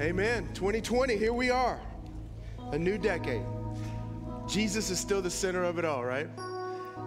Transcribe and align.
Amen. 0.00 0.48
2020, 0.54 1.14
here 1.18 1.34
we 1.34 1.50
are. 1.50 1.78
A 2.72 2.78
new 2.78 2.96
decade. 2.96 3.42
Jesus 4.48 4.88
is 4.88 4.98
still 4.98 5.20
the 5.20 5.28
center 5.28 5.62
of 5.62 5.78
it 5.78 5.84
all, 5.84 6.06
right? 6.06 6.26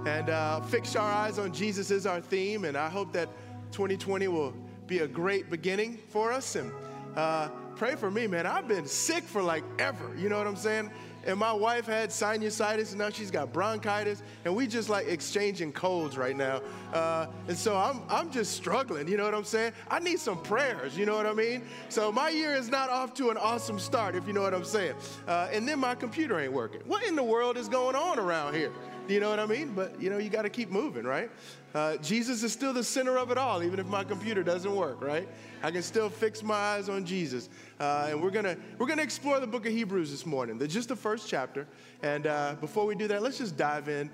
And 0.05 0.29
uh, 0.29 0.61
fix 0.61 0.95
our 0.95 1.11
eyes 1.11 1.39
on 1.39 1.51
Jesus 1.51 1.89
is 1.89 2.05
our 2.05 2.21
theme, 2.21 2.65
and 2.65 2.77
I 2.77 2.89
hope 2.89 3.11
that 3.13 3.29
2020 3.71 4.27
will 4.27 4.53
be 4.85 4.99
a 4.99 5.07
great 5.07 5.49
beginning 5.49 5.97
for 6.09 6.31
us. 6.31 6.55
And 6.55 6.71
uh, 7.15 7.49
pray 7.75 7.95
for 7.95 8.11
me, 8.11 8.27
man. 8.27 8.45
I've 8.45 8.67
been 8.67 8.85
sick 8.85 9.23
for 9.23 9.41
like 9.41 9.63
ever. 9.79 10.15
You 10.15 10.29
know 10.29 10.37
what 10.37 10.45
I'm 10.45 10.55
saying? 10.55 10.91
And 11.25 11.39
my 11.39 11.53
wife 11.53 11.85
had 11.85 12.09
sinusitis, 12.09 12.89
and 12.89 12.99
now 12.99 13.09
she's 13.09 13.31
got 13.31 13.53
bronchitis, 13.53 14.23
and 14.45 14.55
we 14.55 14.67
just 14.67 14.89
like 14.89 15.07
exchanging 15.07 15.71
colds 15.71 16.17
right 16.17 16.35
now. 16.35 16.61
Uh, 16.93 17.27
and 17.47 17.57
so 17.57 17.77
I'm, 17.77 18.01
I'm 18.09 18.29
just 18.31 18.53
struggling, 18.53 19.07
you 19.07 19.17
know 19.17 19.23
what 19.23 19.33
I'm 19.33 19.43
saying? 19.43 19.73
I 19.89 19.99
need 19.99 20.19
some 20.19 20.41
prayers, 20.41 20.97
you 20.97 21.05
know 21.05 21.15
what 21.15 21.25
I 21.25 21.33
mean? 21.33 21.63
So 21.89 22.11
my 22.11 22.29
year 22.29 22.53
is 22.53 22.69
not 22.69 22.89
off 22.89 23.13
to 23.15 23.29
an 23.29 23.37
awesome 23.37 23.79
start, 23.79 24.15
if 24.15 24.27
you 24.27 24.33
know 24.33 24.41
what 24.41 24.53
I'm 24.53 24.65
saying. 24.65 24.95
Uh, 25.27 25.47
and 25.51 25.67
then 25.67 25.79
my 25.79 25.95
computer 25.95 26.39
ain't 26.39 26.53
working. 26.53 26.81
What 26.85 27.03
in 27.03 27.15
the 27.15 27.23
world 27.23 27.57
is 27.57 27.69
going 27.69 27.95
on 27.95 28.19
around 28.19 28.55
here? 28.55 28.71
You 29.07 29.19
know 29.19 29.29
what 29.29 29.39
I 29.39 29.45
mean? 29.45 29.73
But 29.73 30.01
you 30.01 30.09
know, 30.09 30.17
you 30.17 30.29
got 30.29 30.43
to 30.43 30.49
keep 30.49 30.69
moving, 30.69 31.03
right? 31.03 31.29
Uh, 31.75 31.97
Jesus 31.97 32.41
is 32.41 32.53
still 32.53 32.71
the 32.71 32.83
center 32.83 33.17
of 33.17 33.31
it 33.31 33.37
all, 33.37 33.61
even 33.61 33.77
if 33.77 33.85
my 33.85 34.03
computer 34.03 34.43
doesn't 34.43 34.73
work, 34.73 35.01
right? 35.01 35.27
I 35.61 35.71
can 35.71 35.81
still 35.81 36.09
fix 36.09 36.41
my 36.41 36.55
eyes 36.55 36.87
on 36.87 37.05
Jesus. 37.05 37.49
Uh, 37.81 38.07
and 38.11 38.21
we're 38.21 38.29
gonna 38.29 38.55
we're 38.77 38.87
gonna 38.87 39.01
explore 39.01 39.41
the 39.41 39.47
book 39.47 39.65
of 39.65 39.73
Hebrews 39.73 40.09
this 40.09 40.25
morning, 40.25 40.57
the, 40.57 40.69
just 40.69 40.87
the 40.87 40.95
first 40.95 41.27
chapter. 41.27 41.67
And 42.01 42.27
uh, 42.27 42.55
before 42.61 42.85
we 42.85 42.95
do 42.95 43.07
that, 43.09 43.21
let's 43.21 43.37
just 43.37 43.57
dive 43.57 43.89
in 43.89 44.09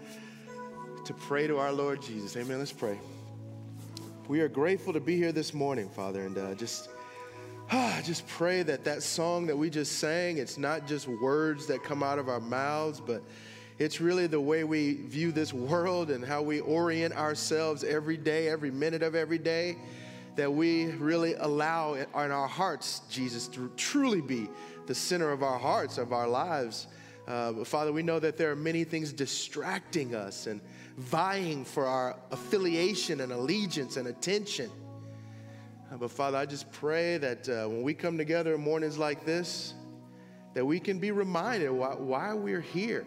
to 1.05 1.13
pray 1.13 1.45
to 1.45 1.59
our 1.59 1.71
Lord 1.71 2.01
Jesus. 2.01 2.35
Amen. 2.35 2.57
Let's 2.57 2.71
pray. 2.71 2.97
We 4.27 4.41
are 4.41 4.49
grateful 4.49 4.93
to 4.93 4.99
be 4.99 5.17
here 5.17 5.31
this 5.31 5.53
morning, 5.53 5.89
Father, 5.89 6.21
and 6.21 6.37
uh, 6.37 6.55
just. 6.55 6.89
Ah, 7.71 8.01
just 8.03 8.27
pray 8.27 8.63
that 8.63 8.83
that 8.85 9.03
song 9.03 9.45
that 9.45 9.55
we 9.55 9.69
just 9.69 9.99
sang, 9.99 10.37
it's 10.37 10.57
not 10.57 10.87
just 10.87 11.07
words 11.07 11.67
that 11.67 11.83
come 11.83 12.01
out 12.01 12.17
of 12.17 12.27
our 12.27 12.39
mouths, 12.39 12.99
but 12.99 13.21
it's 13.79 14.01
really 14.01 14.27
the 14.27 14.41
way 14.41 14.65
we 14.65 14.95
view 14.95 15.31
this 15.31 15.53
world 15.53 16.11
and 16.11 16.23
how 16.23 16.41
we 16.41 16.59
orient 16.59 17.15
ourselves 17.15 17.85
every 17.85 18.17
day, 18.17 18.49
every 18.49 18.71
minute 18.71 19.01
of 19.01 19.15
every 19.15 19.37
day, 19.37 19.77
that 20.35 20.51
we 20.51 20.87
really 20.87 21.35
allow 21.35 21.93
in 21.93 22.05
our 22.13 22.47
hearts 22.47 23.01
Jesus 23.09 23.47
to 23.47 23.71
truly 23.77 24.19
be 24.19 24.49
the 24.85 24.93
center 24.93 25.31
of 25.31 25.43
our 25.43 25.57
hearts, 25.57 25.97
of 25.97 26.11
our 26.11 26.27
lives. 26.27 26.87
Uh, 27.25 27.63
Father, 27.63 27.93
we 27.93 28.03
know 28.03 28.19
that 28.19 28.35
there 28.35 28.51
are 28.51 28.55
many 28.55 28.83
things 28.83 29.13
distracting 29.13 30.13
us 30.13 30.47
and 30.47 30.59
vying 30.97 31.63
for 31.63 31.85
our 31.85 32.17
affiliation 32.31 33.21
and 33.21 33.31
allegiance 33.31 33.95
and 33.95 34.09
attention. 34.09 34.69
Uh, 35.89 35.95
but 35.95 36.11
Father, 36.11 36.37
I 36.37 36.45
just 36.45 36.69
pray 36.73 37.17
that 37.17 37.47
uh, 37.47 37.69
when 37.69 37.81
we 37.81 37.93
come 37.93 38.17
together 38.17 38.55
in 38.55 38.61
mornings 38.61 38.97
like 38.97 39.25
this, 39.25 39.73
that 40.53 40.65
we 40.65 40.81
can 40.81 40.99
be 40.99 41.11
reminded 41.11 41.71
why, 41.71 41.93
why 41.93 42.33
we're 42.33 42.59
here 42.59 43.05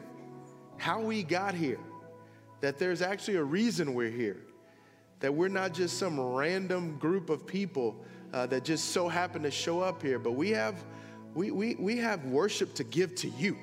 how 0.83 1.01
we 1.01 1.23
got 1.23 1.55
here, 1.55 1.79
that 2.61 2.77
there's 2.77 3.03
actually 3.03 3.37
a 3.37 3.45
reason 3.45 3.95
we're 3.95 4.11
here, 4.11 4.39
that 5.21 5.33
we're 5.33 5.47
not 5.47 5.73
just 5.73 5.97
some 5.97 6.19
random 6.19 6.99
group 6.99 7.31
of 7.31 7.47
people 7.47 8.05
uh, 8.33 8.47
that 8.47 8.65
just 8.65 8.87
so 8.87 9.09
happen 9.09 9.45
to 9.45 9.51
show 9.51 9.81
up 9.81 10.03
here, 10.03 10.19
but 10.19 10.33
we 10.33 10.51
have, 10.51 10.83
we, 11.35 11.53
we, 11.53 11.77
we 11.77 11.97
have 11.99 12.25
worship 12.25 12.75
to 12.75 12.83
give 12.83 13.15
to 13.15 13.29
you. 13.29 13.57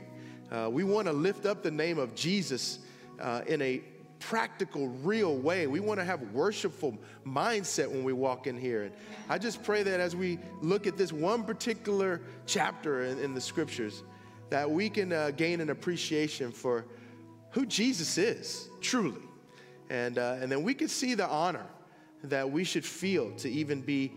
Uh, 0.50 0.70
we 0.72 0.86
want 0.86 1.08
to 1.08 1.12
lift 1.12 1.46
up 1.46 1.62
the 1.62 1.70
name 1.70 2.00
of 2.00 2.16
Jesus 2.16 2.80
uh, 3.20 3.42
in 3.48 3.62
a 3.62 3.82
practical, 4.22 4.88
real 4.88 5.36
way. 5.36 5.68
We 5.68 5.82
want 5.82 6.00
to 6.00 6.06
have 6.06 6.22
worshipful 6.32 6.98
mindset 7.28 7.90
when 7.92 8.06
we 8.06 8.14
walk 8.14 8.48
in 8.48 8.58
here. 8.58 8.84
And 8.84 8.94
I 9.28 9.40
just 9.40 9.62
pray 9.62 9.84
that 9.84 10.00
as 10.00 10.16
we 10.16 10.40
look 10.62 10.88
at 10.88 10.96
this 10.96 11.12
one 11.12 11.44
particular 11.44 12.22
chapter 12.46 13.04
in, 13.04 13.20
in 13.20 13.34
the 13.34 13.42
scriptures, 13.42 14.04
that 14.50 14.72
we 14.72 14.90
can 14.90 15.12
uh, 15.12 15.32
gain 15.32 15.60
an 15.60 15.70
appreciation 15.70 16.54
for 16.54 16.86
who 17.52 17.66
Jesus 17.66 18.18
is, 18.18 18.70
truly. 18.82 19.22
And, 19.90 20.18
uh, 20.18 20.38
and 20.40 20.52
then 20.52 20.64
we 20.64 20.74
could 20.74 20.90
see 20.90 21.16
the 21.16 21.28
honor 21.28 21.66
that 22.24 22.50
we 22.50 22.64
should 22.64 22.86
feel 22.86 23.32
to 23.38 23.50
even 23.50 23.82
be 23.82 24.12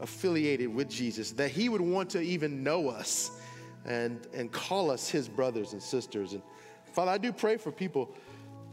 affiliated 0.00 0.72
with 0.72 0.88
Jesus, 0.88 1.32
that 1.32 1.50
he 1.50 1.68
would 1.68 1.80
want 1.80 2.10
to 2.10 2.20
even 2.20 2.62
know 2.62 2.88
us 2.88 3.30
and, 3.84 4.26
and 4.34 4.52
call 4.52 4.90
us 4.90 5.08
his 5.08 5.28
brothers 5.28 5.72
and 5.72 5.82
sisters. 5.82 6.32
And 6.32 6.42
Father, 6.92 7.10
I 7.10 7.18
do 7.18 7.32
pray 7.32 7.56
for 7.56 7.72
people 7.72 8.14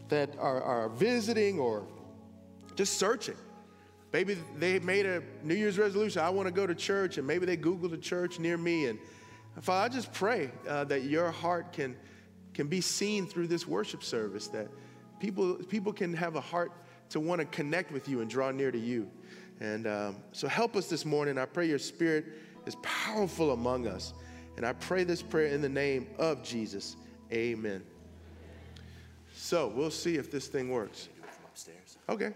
that 0.09 0.35
are, 0.37 0.61
are 0.61 0.89
visiting 0.89 1.59
or 1.59 1.85
just 2.75 2.97
searching. 2.97 3.35
Maybe 4.11 4.37
they 4.57 4.79
made 4.79 5.05
a 5.05 5.23
New 5.43 5.55
Year's 5.55 5.79
resolution, 5.79 6.21
I 6.21 6.29
want 6.29 6.47
to 6.47 6.53
go 6.53 6.67
to 6.67 6.75
church, 6.75 7.17
and 7.17 7.25
maybe 7.25 7.45
they 7.45 7.57
Googled 7.57 7.93
a 7.93 7.97
church 7.97 8.37
near 8.37 8.57
me. 8.57 8.85
And 8.87 8.99
Father, 9.61 9.85
I 9.85 9.89
just 9.89 10.13
pray 10.13 10.51
uh, 10.67 10.83
that 10.85 11.03
your 11.03 11.31
heart 11.31 11.73
can 11.73 11.95
can 12.53 12.67
be 12.67 12.81
seen 12.81 13.25
through 13.25 13.47
this 13.47 13.67
worship 13.67 14.03
service, 14.03 14.47
that 14.49 14.67
people, 15.19 15.55
people 15.55 15.91
can 15.91 16.13
have 16.13 16.35
a 16.35 16.41
heart 16.41 16.71
to 17.09 17.19
want 17.19 17.39
to 17.39 17.45
connect 17.45 17.91
with 17.91 18.07
you 18.07 18.21
and 18.21 18.29
draw 18.29 18.51
near 18.51 18.71
to 18.71 18.79
you. 18.79 19.09
And 19.59 19.87
um, 19.87 20.15
so 20.31 20.47
help 20.47 20.75
us 20.75 20.87
this 20.87 21.05
morning. 21.05 21.37
I 21.37 21.45
pray 21.45 21.67
your 21.67 21.79
spirit 21.79 22.25
is 22.65 22.75
powerful 22.81 23.51
among 23.51 23.87
us. 23.87 24.13
And 24.57 24.65
I 24.65 24.73
pray 24.73 25.03
this 25.03 25.21
prayer 25.21 25.47
in 25.47 25.61
the 25.61 25.69
name 25.69 26.07
of 26.19 26.43
Jesus. 26.43 26.95
Amen. 27.31 27.83
So 29.35 29.67
we'll 29.67 29.91
see 29.91 30.15
if 30.15 30.31
this 30.31 30.47
thing 30.47 30.69
works. 30.69 31.09
Okay. 32.09 32.33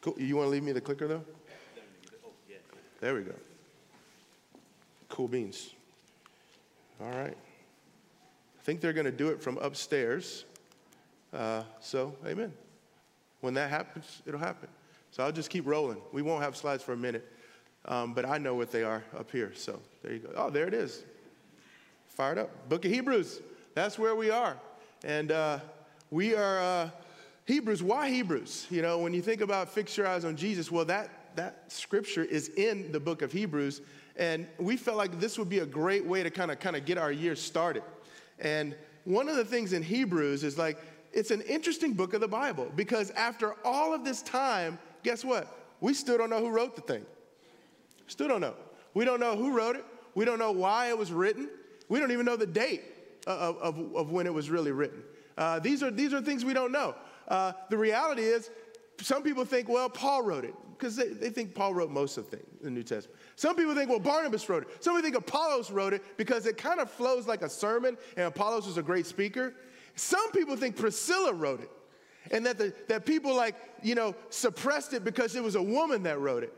Cool. 0.00 0.14
You 0.18 0.36
want 0.36 0.46
to 0.46 0.50
leave 0.50 0.62
me 0.62 0.72
the 0.72 0.80
clicker 0.80 1.08
though? 1.08 1.24
There 3.00 3.14
we 3.14 3.22
go. 3.22 3.34
Cool 5.08 5.28
beans. 5.28 5.70
All 7.00 7.10
right 7.10 7.36
think 8.66 8.80
they're 8.80 8.92
going 8.92 9.06
to 9.06 9.12
do 9.12 9.28
it 9.28 9.40
from 9.40 9.58
upstairs. 9.58 10.44
Uh, 11.32 11.62
so, 11.78 12.16
amen. 12.26 12.52
When 13.40 13.54
that 13.54 13.70
happens, 13.70 14.22
it'll 14.26 14.40
happen. 14.40 14.68
So 15.12 15.22
I'll 15.22 15.30
just 15.30 15.50
keep 15.50 15.68
rolling. 15.68 15.98
We 16.12 16.20
won't 16.20 16.42
have 16.42 16.56
slides 16.56 16.82
for 16.82 16.92
a 16.92 16.96
minute, 16.96 17.24
um, 17.84 18.12
but 18.12 18.24
I 18.24 18.38
know 18.38 18.56
what 18.56 18.72
they 18.72 18.82
are 18.82 19.04
up 19.16 19.30
here. 19.30 19.52
So 19.54 19.78
there 20.02 20.14
you 20.14 20.18
go. 20.18 20.30
Oh, 20.34 20.50
there 20.50 20.66
it 20.66 20.74
is. 20.74 21.04
Fired 22.08 22.38
up. 22.38 22.68
Book 22.68 22.84
of 22.84 22.90
Hebrews. 22.90 23.40
That's 23.74 24.00
where 24.00 24.16
we 24.16 24.30
are. 24.30 24.56
And 25.04 25.30
uh, 25.30 25.60
we 26.10 26.34
are 26.34 26.58
uh, 26.58 26.90
Hebrews. 27.44 27.84
Why 27.84 28.10
Hebrews? 28.10 28.66
You 28.68 28.82
know, 28.82 28.98
when 28.98 29.14
you 29.14 29.22
think 29.22 29.42
about 29.42 29.68
fix 29.68 29.96
your 29.96 30.08
eyes 30.08 30.24
on 30.24 30.34
Jesus, 30.34 30.72
well, 30.72 30.84
that, 30.86 31.36
that 31.36 31.70
scripture 31.70 32.24
is 32.24 32.48
in 32.56 32.90
the 32.90 32.98
book 32.98 33.22
of 33.22 33.30
Hebrews. 33.30 33.80
And 34.16 34.48
we 34.58 34.76
felt 34.76 34.96
like 34.96 35.20
this 35.20 35.38
would 35.38 35.48
be 35.48 35.60
a 35.60 35.66
great 35.66 36.04
way 36.04 36.24
to 36.24 36.30
kind 36.30 36.50
of 36.50 36.58
kind 36.58 36.74
of 36.74 36.84
get 36.84 36.98
our 36.98 37.12
year 37.12 37.36
started. 37.36 37.84
And 38.38 38.74
one 39.04 39.28
of 39.28 39.36
the 39.36 39.44
things 39.44 39.72
in 39.72 39.82
Hebrews 39.82 40.44
is 40.44 40.58
like, 40.58 40.78
it's 41.12 41.30
an 41.30 41.40
interesting 41.42 41.94
book 41.94 42.12
of 42.12 42.20
the 42.20 42.28
Bible 42.28 42.70
because 42.74 43.10
after 43.12 43.54
all 43.64 43.94
of 43.94 44.04
this 44.04 44.22
time, 44.22 44.78
guess 45.02 45.24
what? 45.24 45.46
We 45.80 45.94
still 45.94 46.18
don't 46.18 46.30
know 46.30 46.40
who 46.40 46.50
wrote 46.50 46.76
the 46.76 46.82
thing. 46.82 47.06
Still 48.06 48.28
don't 48.28 48.40
know. 48.40 48.54
We 48.94 49.04
don't 49.04 49.20
know 49.20 49.36
who 49.36 49.56
wrote 49.56 49.76
it. 49.76 49.84
We 50.14 50.24
don't 50.24 50.38
know 50.38 50.52
why 50.52 50.88
it 50.88 50.98
was 50.98 51.12
written. 51.12 51.48
We 51.88 51.98
don't 51.98 52.10
even 52.10 52.26
know 52.26 52.36
the 52.36 52.46
date 52.46 52.82
of, 53.26 53.56
of, 53.58 53.94
of 53.94 54.10
when 54.10 54.26
it 54.26 54.34
was 54.34 54.50
really 54.50 54.72
written. 54.72 55.02
Uh, 55.36 55.58
these, 55.58 55.82
are, 55.82 55.90
these 55.90 56.14
are 56.14 56.20
things 56.20 56.44
we 56.44 56.54
don't 56.54 56.72
know. 56.72 56.94
Uh, 57.28 57.52
the 57.70 57.76
reality 57.76 58.22
is, 58.22 58.50
some 59.00 59.22
people 59.22 59.44
think, 59.44 59.68
well, 59.68 59.90
Paul 59.90 60.22
wrote 60.22 60.44
it 60.44 60.54
because 60.78 60.96
they, 60.96 61.08
they 61.08 61.30
think 61.30 61.54
Paul 61.54 61.74
wrote 61.74 61.90
most 61.90 62.16
of 62.18 62.30
the, 62.30 62.36
thing, 62.36 62.46
the 62.62 62.70
New 62.70 62.82
Testament. 62.82 63.18
Some 63.36 63.56
people 63.56 63.74
think, 63.74 63.90
well, 63.90 63.98
Barnabas 63.98 64.48
wrote 64.48 64.64
it. 64.64 64.82
Some 64.84 64.94
people 64.94 65.10
think 65.10 65.28
Apollos 65.28 65.70
wrote 65.70 65.92
it 65.92 66.16
because 66.16 66.46
it 66.46 66.56
kind 66.56 66.80
of 66.80 66.90
flows 66.90 67.26
like 67.26 67.42
a 67.42 67.48
sermon, 67.48 67.96
and 68.16 68.26
Apollos 68.26 68.66
was 68.66 68.78
a 68.78 68.82
great 68.82 69.06
speaker. 69.06 69.54
Some 69.94 70.30
people 70.32 70.56
think 70.56 70.76
Priscilla 70.76 71.32
wrote 71.32 71.60
it, 71.60 71.70
and 72.30 72.44
that, 72.46 72.58
the, 72.58 72.74
that 72.88 73.06
people 73.06 73.34
like, 73.34 73.54
you 73.82 73.94
know, 73.94 74.14
suppressed 74.30 74.92
it 74.92 75.04
because 75.04 75.34
it 75.36 75.42
was 75.42 75.54
a 75.54 75.62
woman 75.62 76.02
that 76.04 76.20
wrote 76.20 76.42
it. 76.42 76.52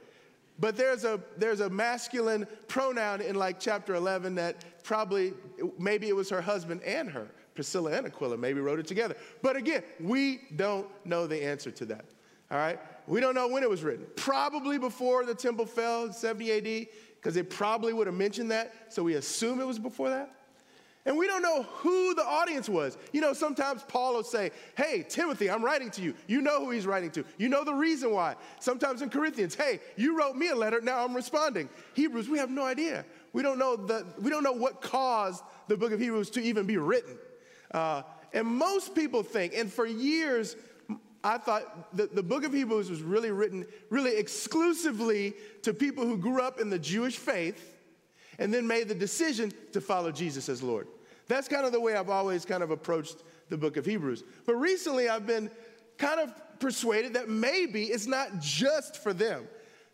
But 0.60 0.76
there's 0.76 1.04
a, 1.04 1.20
there's 1.36 1.60
a 1.60 1.70
masculine 1.70 2.46
pronoun 2.66 3.20
in 3.20 3.36
like 3.36 3.60
chapter 3.60 3.94
11 3.94 4.34
that 4.36 4.82
probably, 4.82 5.34
maybe 5.78 6.08
it 6.08 6.16
was 6.16 6.28
her 6.30 6.40
husband 6.40 6.82
and 6.82 7.08
her. 7.10 7.28
Priscilla 7.54 7.92
and 7.92 8.06
Aquila 8.06 8.36
maybe 8.36 8.60
wrote 8.60 8.78
it 8.78 8.86
together. 8.86 9.16
But 9.42 9.56
again, 9.56 9.82
we 10.00 10.42
don't 10.56 10.86
know 11.04 11.26
the 11.26 11.44
answer 11.44 11.70
to 11.72 11.84
that. 11.86 12.04
All 12.50 12.58
right? 12.58 12.78
We 13.08 13.20
don't 13.20 13.34
know 13.34 13.48
when 13.48 13.62
it 13.62 13.70
was 13.70 13.82
written. 13.82 14.06
Probably 14.16 14.78
before 14.78 15.24
the 15.24 15.34
temple 15.34 15.64
fell 15.64 16.04
in 16.04 16.12
70 16.12 16.52
AD, 16.52 16.86
because 17.16 17.36
it 17.36 17.48
probably 17.48 17.92
would 17.92 18.06
have 18.06 18.16
mentioned 18.16 18.50
that. 18.50 18.92
So 18.92 19.02
we 19.02 19.14
assume 19.14 19.60
it 19.60 19.66
was 19.66 19.78
before 19.78 20.10
that. 20.10 20.34
And 21.06 21.16
we 21.16 21.26
don't 21.26 21.40
know 21.40 21.62
who 21.62 22.14
the 22.14 22.24
audience 22.24 22.68
was. 22.68 22.98
You 23.12 23.22
know, 23.22 23.32
sometimes 23.32 23.82
Paul 23.82 24.14
will 24.14 24.24
say, 24.24 24.50
Hey, 24.76 25.06
Timothy, 25.08 25.48
I'm 25.48 25.64
writing 25.64 25.90
to 25.92 26.02
you. 26.02 26.14
You 26.26 26.42
know 26.42 26.62
who 26.62 26.70
he's 26.70 26.86
writing 26.86 27.10
to. 27.12 27.24
You 27.38 27.48
know 27.48 27.64
the 27.64 27.72
reason 27.72 28.12
why. 28.12 28.36
Sometimes 28.60 29.00
in 29.00 29.08
Corinthians, 29.08 29.54
Hey, 29.54 29.80
you 29.96 30.18
wrote 30.18 30.36
me 30.36 30.48
a 30.48 30.54
letter, 30.54 30.82
now 30.82 31.02
I'm 31.02 31.16
responding. 31.16 31.70
Hebrews, 31.94 32.28
we 32.28 32.36
have 32.36 32.50
no 32.50 32.62
idea. 32.62 33.06
We 33.32 33.42
don't 33.42 33.58
know, 33.58 33.74
the, 33.74 34.04
we 34.20 34.28
don't 34.28 34.42
know 34.42 34.52
what 34.52 34.82
caused 34.82 35.42
the 35.66 35.78
book 35.78 35.92
of 35.92 36.00
Hebrews 36.00 36.28
to 36.30 36.42
even 36.42 36.66
be 36.66 36.76
written. 36.76 37.16
Uh, 37.70 38.02
and 38.34 38.46
most 38.46 38.94
people 38.94 39.22
think, 39.22 39.54
and 39.54 39.72
for 39.72 39.86
years, 39.86 40.56
I 41.24 41.38
thought 41.38 41.96
the, 41.96 42.06
the 42.06 42.22
book 42.22 42.44
of 42.44 42.52
Hebrews 42.52 42.90
was 42.90 43.02
really 43.02 43.30
written 43.30 43.66
really 43.90 44.16
exclusively 44.16 45.34
to 45.62 45.74
people 45.74 46.04
who 46.04 46.16
grew 46.16 46.40
up 46.40 46.60
in 46.60 46.70
the 46.70 46.78
Jewish 46.78 47.16
faith 47.16 47.76
and 48.38 48.54
then 48.54 48.66
made 48.66 48.88
the 48.88 48.94
decision 48.94 49.52
to 49.72 49.80
follow 49.80 50.12
Jesus 50.12 50.48
as 50.48 50.62
Lord. 50.62 50.86
That's 51.26 51.48
kind 51.48 51.66
of 51.66 51.72
the 51.72 51.80
way 51.80 51.96
I've 51.96 52.08
always 52.08 52.44
kind 52.44 52.62
of 52.62 52.70
approached 52.70 53.22
the 53.48 53.56
book 53.56 53.76
of 53.76 53.84
Hebrews. 53.84 54.22
But 54.46 54.54
recently 54.54 55.08
I've 55.08 55.26
been 55.26 55.50
kind 55.98 56.20
of 56.20 56.32
persuaded 56.60 57.14
that 57.14 57.28
maybe 57.28 57.84
it's 57.84 58.06
not 58.06 58.40
just 58.40 59.02
for 59.02 59.12
them, 59.12 59.46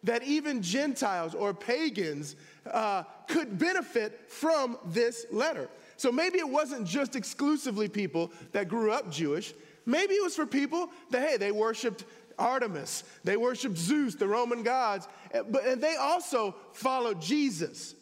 that 0.02 0.22
even 0.22 0.62
Gentiles 0.62 1.34
or 1.34 1.54
pagans 1.54 2.36
uh, 2.70 3.04
could 3.28 3.58
benefit 3.58 4.30
from 4.30 4.78
this 4.86 5.26
letter. 5.32 5.68
So 5.96 6.12
maybe 6.12 6.38
it 6.38 6.48
wasn't 6.48 6.86
just 6.86 7.16
exclusively 7.16 7.88
people 7.88 8.32
that 8.52 8.68
grew 8.68 8.92
up 8.92 9.10
Jewish. 9.10 9.54
Maybe 9.86 10.14
it 10.14 10.22
was 10.22 10.36
for 10.36 10.46
people 10.46 10.90
that, 11.10 11.28
hey, 11.28 11.36
they 11.36 11.52
worshiped 11.52 12.04
Artemis, 12.38 13.04
they 13.22 13.36
worshiped 13.36 13.76
Zeus, 13.76 14.14
the 14.14 14.26
Roman 14.26 14.62
gods, 14.62 15.06
eh, 15.32 15.42
but 15.48 15.64
and 15.66 15.80
they 15.80 15.96
also 15.96 16.54
followed 16.72 17.20
Jesus. 17.20 17.94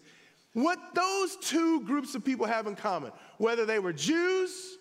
What 0.54 0.78
those 0.94 1.36
two 1.36 1.80
groups 1.82 2.14
of 2.14 2.24
people 2.24 2.46
have 2.46 2.66
in 2.66 2.76
common, 2.76 3.12
whether 3.38 3.64
they 3.64 3.78
were 3.78 3.92
Jews 3.92 4.78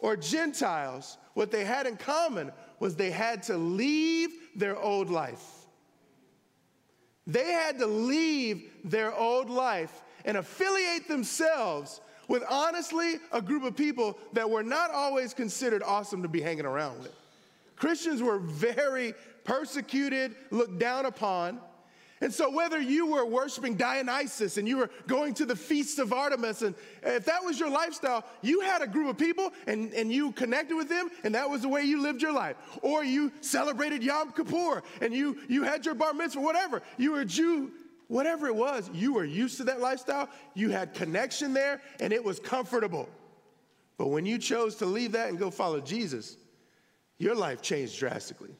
or 0.00 0.16
Gentiles, 0.16 1.16
what 1.34 1.50
they 1.50 1.64
had 1.64 1.86
in 1.86 1.96
common 1.96 2.52
was 2.80 2.96
they 2.96 3.10
had 3.10 3.42
to 3.44 3.56
leave 3.56 4.30
their 4.54 4.76
old 4.76 5.10
life. 5.10 5.44
They 7.26 7.52
had 7.52 7.78
to 7.78 7.86
leave 7.86 8.70
their 8.84 9.14
old 9.14 9.50
life 9.50 10.02
and 10.24 10.36
affiliate 10.36 11.08
themselves 11.08 12.00
with 12.28 12.42
honestly 12.48 13.14
a 13.32 13.40
group 13.40 13.64
of 13.64 13.76
people 13.76 14.18
that 14.32 14.48
were 14.48 14.62
not 14.62 14.90
always 14.90 15.34
considered 15.34 15.82
awesome 15.82 16.22
to 16.22 16.28
be 16.28 16.40
hanging 16.40 16.66
around 16.66 17.00
with. 17.00 17.12
Christians 17.76 18.22
were 18.22 18.38
very 18.38 19.14
persecuted, 19.44 20.34
looked 20.50 20.78
down 20.78 21.06
upon. 21.06 21.60
And 22.22 22.32
so, 22.32 22.50
whether 22.50 22.80
you 22.80 23.06
were 23.06 23.26
worshiping 23.26 23.74
Dionysus 23.74 24.56
and 24.56 24.66
you 24.66 24.78
were 24.78 24.90
going 25.06 25.34
to 25.34 25.44
the 25.44 25.54
feasts 25.54 25.98
of 25.98 26.14
Artemis, 26.14 26.62
and 26.62 26.74
if 27.02 27.26
that 27.26 27.44
was 27.44 27.60
your 27.60 27.68
lifestyle, 27.68 28.24
you 28.40 28.62
had 28.62 28.80
a 28.80 28.86
group 28.86 29.10
of 29.10 29.18
people 29.18 29.52
and, 29.66 29.92
and 29.92 30.10
you 30.10 30.32
connected 30.32 30.76
with 30.76 30.88
them, 30.88 31.10
and 31.24 31.34
that 31.34 31.48
was 31.48 31.60
the 31.60 31.68
way 31.68 31.82
you 31.82 32.00
lived 32.00 32.22
your 32.22 32.32
life. 32.32 32.56
Or 32.80 33.04
you 33.04 33.32
celebrated 33.42 34.02
Yom 34.02 34.32
Kippur 34.32 34.82
and 35.02 35.12
you, 35.12 35.36
you 35.46 35.62
had 35.64 35.84
your 35.84 35.94
bar 35.94 36.14
mitzvah, 36.14 36.40
whatever. 36.40 36.80
You 36.96 37.12
were 37.12 37.20
a 37.20 37.26
Jew 37.26 37.70
whatever 38.08 38.46
it 38.46 38.54
was, 38.54 38.90
you 38.92 39.12
were 39.14 39.24
used 39.24 39.56
to 39.58 39.64
that 39.64 39.80
lifestyle, 39.80 40.28
you 40.54 40.70
had 40.70 40.94
connection 40.94 41.52
there, 41.52 41.80
and 42.00 42.12
it 42.12 42.22
was 42.22 42.38
comfortable. 42.38 43.08
But 43.98 44.08
when 44.08 44.26
you 44.26 44.38
chose 44.38 44.76
to 44.76 44.86
leave 44.86 45.12
that 45.12 45.28
and 45.28 45.38
go 45.38 45.50
follow 45.50 45.80
Jesus, 45.80 46.36
your 47.18 47.34
life 47.34 47.62
changed 47.62 47.98
drastically. 47.98 48.54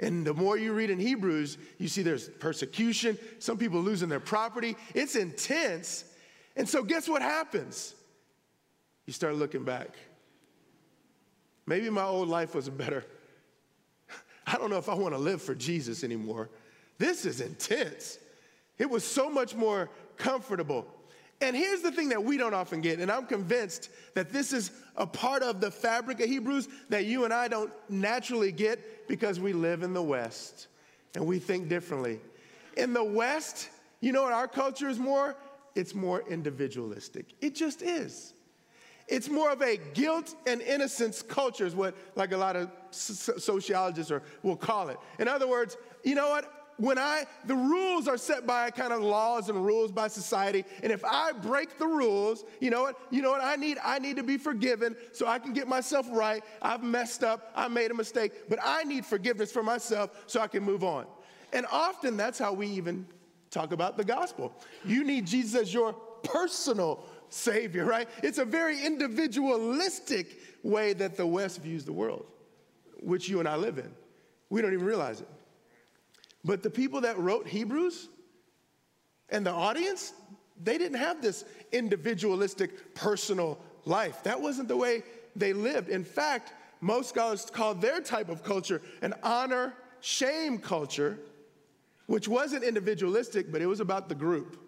And 0.00 0.26
the 0.26 0.34
more 0.34 0.56
you 0.56 0.72
read 0.72 0.90
in 0.90 0.98
Hebrews, 0.98 1.58
you 1.78 1.86
see 1.88 2.02
there's 2.02 2.28
persecution, 2.28 3.18
some 3.38 3.56
people 3.56 3.80
losing 3.80 4.08
their 4.08 4.20
property. 4.20 4.76
It's 4.94 5.14
intense. 5.14 6.04
And 6.56 6.68
so, 6.68 6.82
guess 6.82 7.08
what 7.08 7.22
happens? 7.22 7.94
You 9.06 9.12
start 9.12 9.36
looking 9.36 9.64
back. 9.64 9.90
Maybe 11.66 11.88
my 11.90 12.04
old 12.04 12.28
life 12.28 12.54
was 12.54 12.68
better. 12.68 13.04
I 14.46 14.56
don't 14.56 14.70
know 14.70 14.78
if 14.78 14.88
I 14.88 14.94
want 14.94 15.14
to 15.14 15.18
live 15.18 15.40
for 15.40 15.54
Jesus 15.54 16.02
anymore. 16.02 16.50
This 16.98 17.24
is 17.24 17.40
intense. 17.40 18.18
It 18.82 18.90
was 18.90 19.04
so 19.04 19.30
much 19.30 19.54
more 19.54 19.88
comfortable. 20.16 20.88
And 21.40 21.54
here's 21.54 21.82
the 21.82 21.92
thing 21.92 22.08
that 22.08 22.24
we 22.24 22.36
don't 22.36 22.52
often 22.52 22.80
get, 22.80 22.98
and 22.98 23.12
I'm 23.12 23.26
convinced 23.26 23.90
that 24.14 24.32
this 24.32 24.52
is 24.52 24.72
a 24.96 25.06
part 25.06 25.44
of 25.44 25.60
the 25.60 25.70
fabric 25.70 26.18
of 26.18 26.28
Hebrews 26.28 26.66
that 26.88 27.04
you 27.04 27.24
and 27.24 27.32
I 27.32 27.46
don't 27.46 27.72
naturally 27.88 28.50
get 28.50 29.06
because 29.06 29.38
we 29.38 29.52
live 29.52 29.84
in 29.84 29.92
the 29.92 30.02
West 30.02 30.66
and 31.14 31.24
we 31.24 31.38
think 31.38 31.68
differently. 31.68 32.18
In 32.76 32.92
the 32.92 33.04
West, 33.04 33.68
you 34.00 34.10
know 34.10 34.24
what 34.24 34.32
our 34.32 34.48
culture 34.48 34.88
is 34.88 34.98
more? 34.98 35.36
It's 35.76 35.94
more 35.94 36.24
individualistic. 36.28 37.34
It 37.40 37.54
just 37.54 37.82
is. 37.82 38.34
It's 39.06 39.28
more 39.28 39.52
of 39.52 39.62
a 39.62 39.76
guilt 39.94 40.34
and 40.44 40.60
innocence 40.60 41.22
culture, 41.22 41.66
is 41.66 41.76
what 41.76 41.94
like 42.16 42.32
a 42.32 42.36
lot 42.36 42.56
of 42.56 42.68
sociologists 42.90 44.12
will 44.42 44.56
call 44.56 44.88
it. 44.88 44.96
In 45.20 45.28
other 45.28 45.46
words, 45.46 45.76
you 46.02 46.16
know 46.16 46.30
what? 46.30 46.61
When 46.82 46.98
I, 46.98 47.26
the 47.44 47.54
rules 47.54 48.08
are 48.08 48.18
set 48.18 48.44
by 48.44 48.68
kind 48.72 48.92
of 48.92 49.02
laws 49.02 49.48
and 49.48 49.64
rules 49.64 49.92
by 49.92 50.08
society. 50.08 50.64
And 50.82 50.90
if 50.90 51.04
I 51.04 51.30
break 51.30 51.78
the 51.78 51.86
rules, 51.86 52.44
you 52.58 52.70
know 52.70 52.82
what, 52.82 52.98
you 53.08 53.22
know 53.22 53.30
what 53.30 53.40
I 53.40 53.54
need? 53.54 53.78
I 53.84 54.00
need 54.00 54.16
to 54.16 54.24
be 54.24 54.36
forgiven 54.36 54.96
so 55.12 55.28
I 55.28 55.38
can 55.38 55.52
get 55.52 55.68
myself 55.68 56.08
right. 56.10 56.42
I've 56.60 56.82
messed 56.82 57.22
up. 57.22 57.52
I 57.54 57.68
made 57.68 57.92
a 57.92 57.94
mistake, 57.94 58.32
but 58.48 58.58
I 58.60 58.82
need 58.82 59.06
forgiveness 59.06 59.52
for 59.52 59.62
myself 59.62 60.10
so 60.26 60.40
I 60.40 60.48
can 60.48 60.64
move 60.64 60.82
on. 60.82 61.06
And 61.52 61.66
often 61.70 62.16
that's 62.16 62.40
how 62.40 62.52
we 62.52 62.66
even 62.66 63.06
talk 63.52 63.70
about 63.70 63.96
the 63.96 64.04
gospel. 64.04 64.52
You 64.84 65.04
need 65.04 65.24
Jesus 65.24 65.60
as 65.60 65.72
your 65.72 65.92
personal 66.24 67.04
savior, 67.28 67.84
right? 67.84 68.08
It's 68.24 68.38
a 68.38 68.44
very 68.44 68.84
individualistic 68.84 70.36
way 70.64 70.94
that 70.94 71.16
the 71.16 71.28
West 71.28 71.62
views 71.62 71.84
the 71.84 71.92
world, 71.92 72.26
which 73.00 73.28
you 73.28 73.38
and 73.38 73.48
I 73.48 73.54
live 73.54 73.78
in. 73.78 73.94
We 74.50 74.62
don't 74.62 74.72
even 74.72 74.84
realize 74.84 75.20
it. 75.20 75.28
But 76.44 76.62
the 76.62 76.70
people 76.70 77.02
that 77.02 77.18
wrote 77.18 77.46
Hebrews 77.46 78.08
and 79.28 79.46
the 79.46 79.52
audience, 79.52 80.12
they 80.62 80.78
didn't 80.78 80.98
have 80.98 81.22
this 81.22 81.44
individualistic 81.70 82.94
personal 82.94 83.58
life. 83.84 84.22
That 84.24 84.40
wasn't 84.40 84.68
the 84.68 84.76
way 84.76 85.02
they 85.36 85.52
lived. 85.52 85.88
In 85.88 86.04
fact, 86.04 86.52
most 86.80 87.10
scholars 87.10 87.48
call 87.50 87.74
their 87.74 88.00
type 88.00 88.28
of 88.28 88.42
culture 88.42 88.82
an 89.02 89.14
honor 89.22 89.74
shame 90.00 90.58
culture, 90.58 91.18
which 92.06 92.28
wasn't 92.28 92.64
individualistic, 92.64 93.52
but 93.52 93.62
it 93.62 93.66
was 93.66 93.80
about 93.80 94.08
the 94.08 94.14
group. 94.14 94.58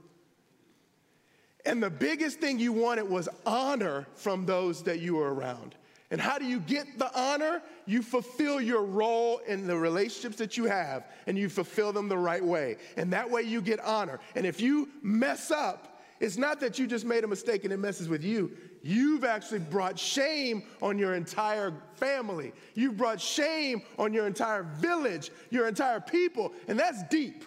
And 1.67 1.83
the 1.83 1.91
biggest 1.91 2.41
thing 2.41 2.59
you 2.59 2.73
wanted 2.73 3.09
was 3.09 3.29
honor 3.45 4.07
from 4.15 4.47
those 4.47 4.83
that 4.85 5.01
you 5.01 5.17
were 5.17 5.35
around. 5.35 5.75
And 6.15 6.21
how 6.21 6.39
do 6.39 6.45
you 6.45 6.61
get 6.61 6.97
the 6.97 7.11
honor? 7.13 7.61
You 7.87 8.01
fulfill 8.01 8.61
your 8.61 8.85
role 8.85 9.39
in 9.49 9.67
the 9.67 9.77
relationships 9.77 10.37
that 10.37 10.57
you 10.57 10.67
have 10.67 11.09
and 11.27 11.37
you 11.37 11.49
fulfill 11.49 11.93
them 11.93 12.09
the 12.09 12.17
right 12.17 12.45
way. 12.45 12.77
And 12.97 13.13
that 13.13 13.29
way 13.29 13.43
you 13.43 13.61
get 13.61 13.81
honor. 13.81 14.21
And 14.37 14.47
if 14.47 14.61
you 14.61 14.91
mess 15.03 15.51
up, 15.51 16.01
it's 16.21 16.37
not 16.37 16.61
that 16.61 16.79
you 16.79 16.87
just 16.87 17.05
made 17.05 17.25
a 17.25 17.27
mistake 17.27 17.65
and 17.65 17.73
it 17.73 17.79
messes 17.79 18.09
with 18.09 18.23
you. 18.23 18.53
You've 18.81 19.25
actually 19.25 19.59
brought 19.59 19.99
shame 19.99 20.63
on 20.81 20.99
your 21.01 21.15
entire 21.15 21.73
family. 21.97 22.53
You've 22.75 22.97
brought 22.97 23.21
shame 23.21 23.83
on 23.99 24.15
your 24.15 24.29
entire 24.29 24.63
village, 24.63 25.33
your 25.51 25.67
entire 25.67 25.99
people. 25.99 26.53
And 26.69 26.79
that's 26.79 27.03
deep. 27.11 27.43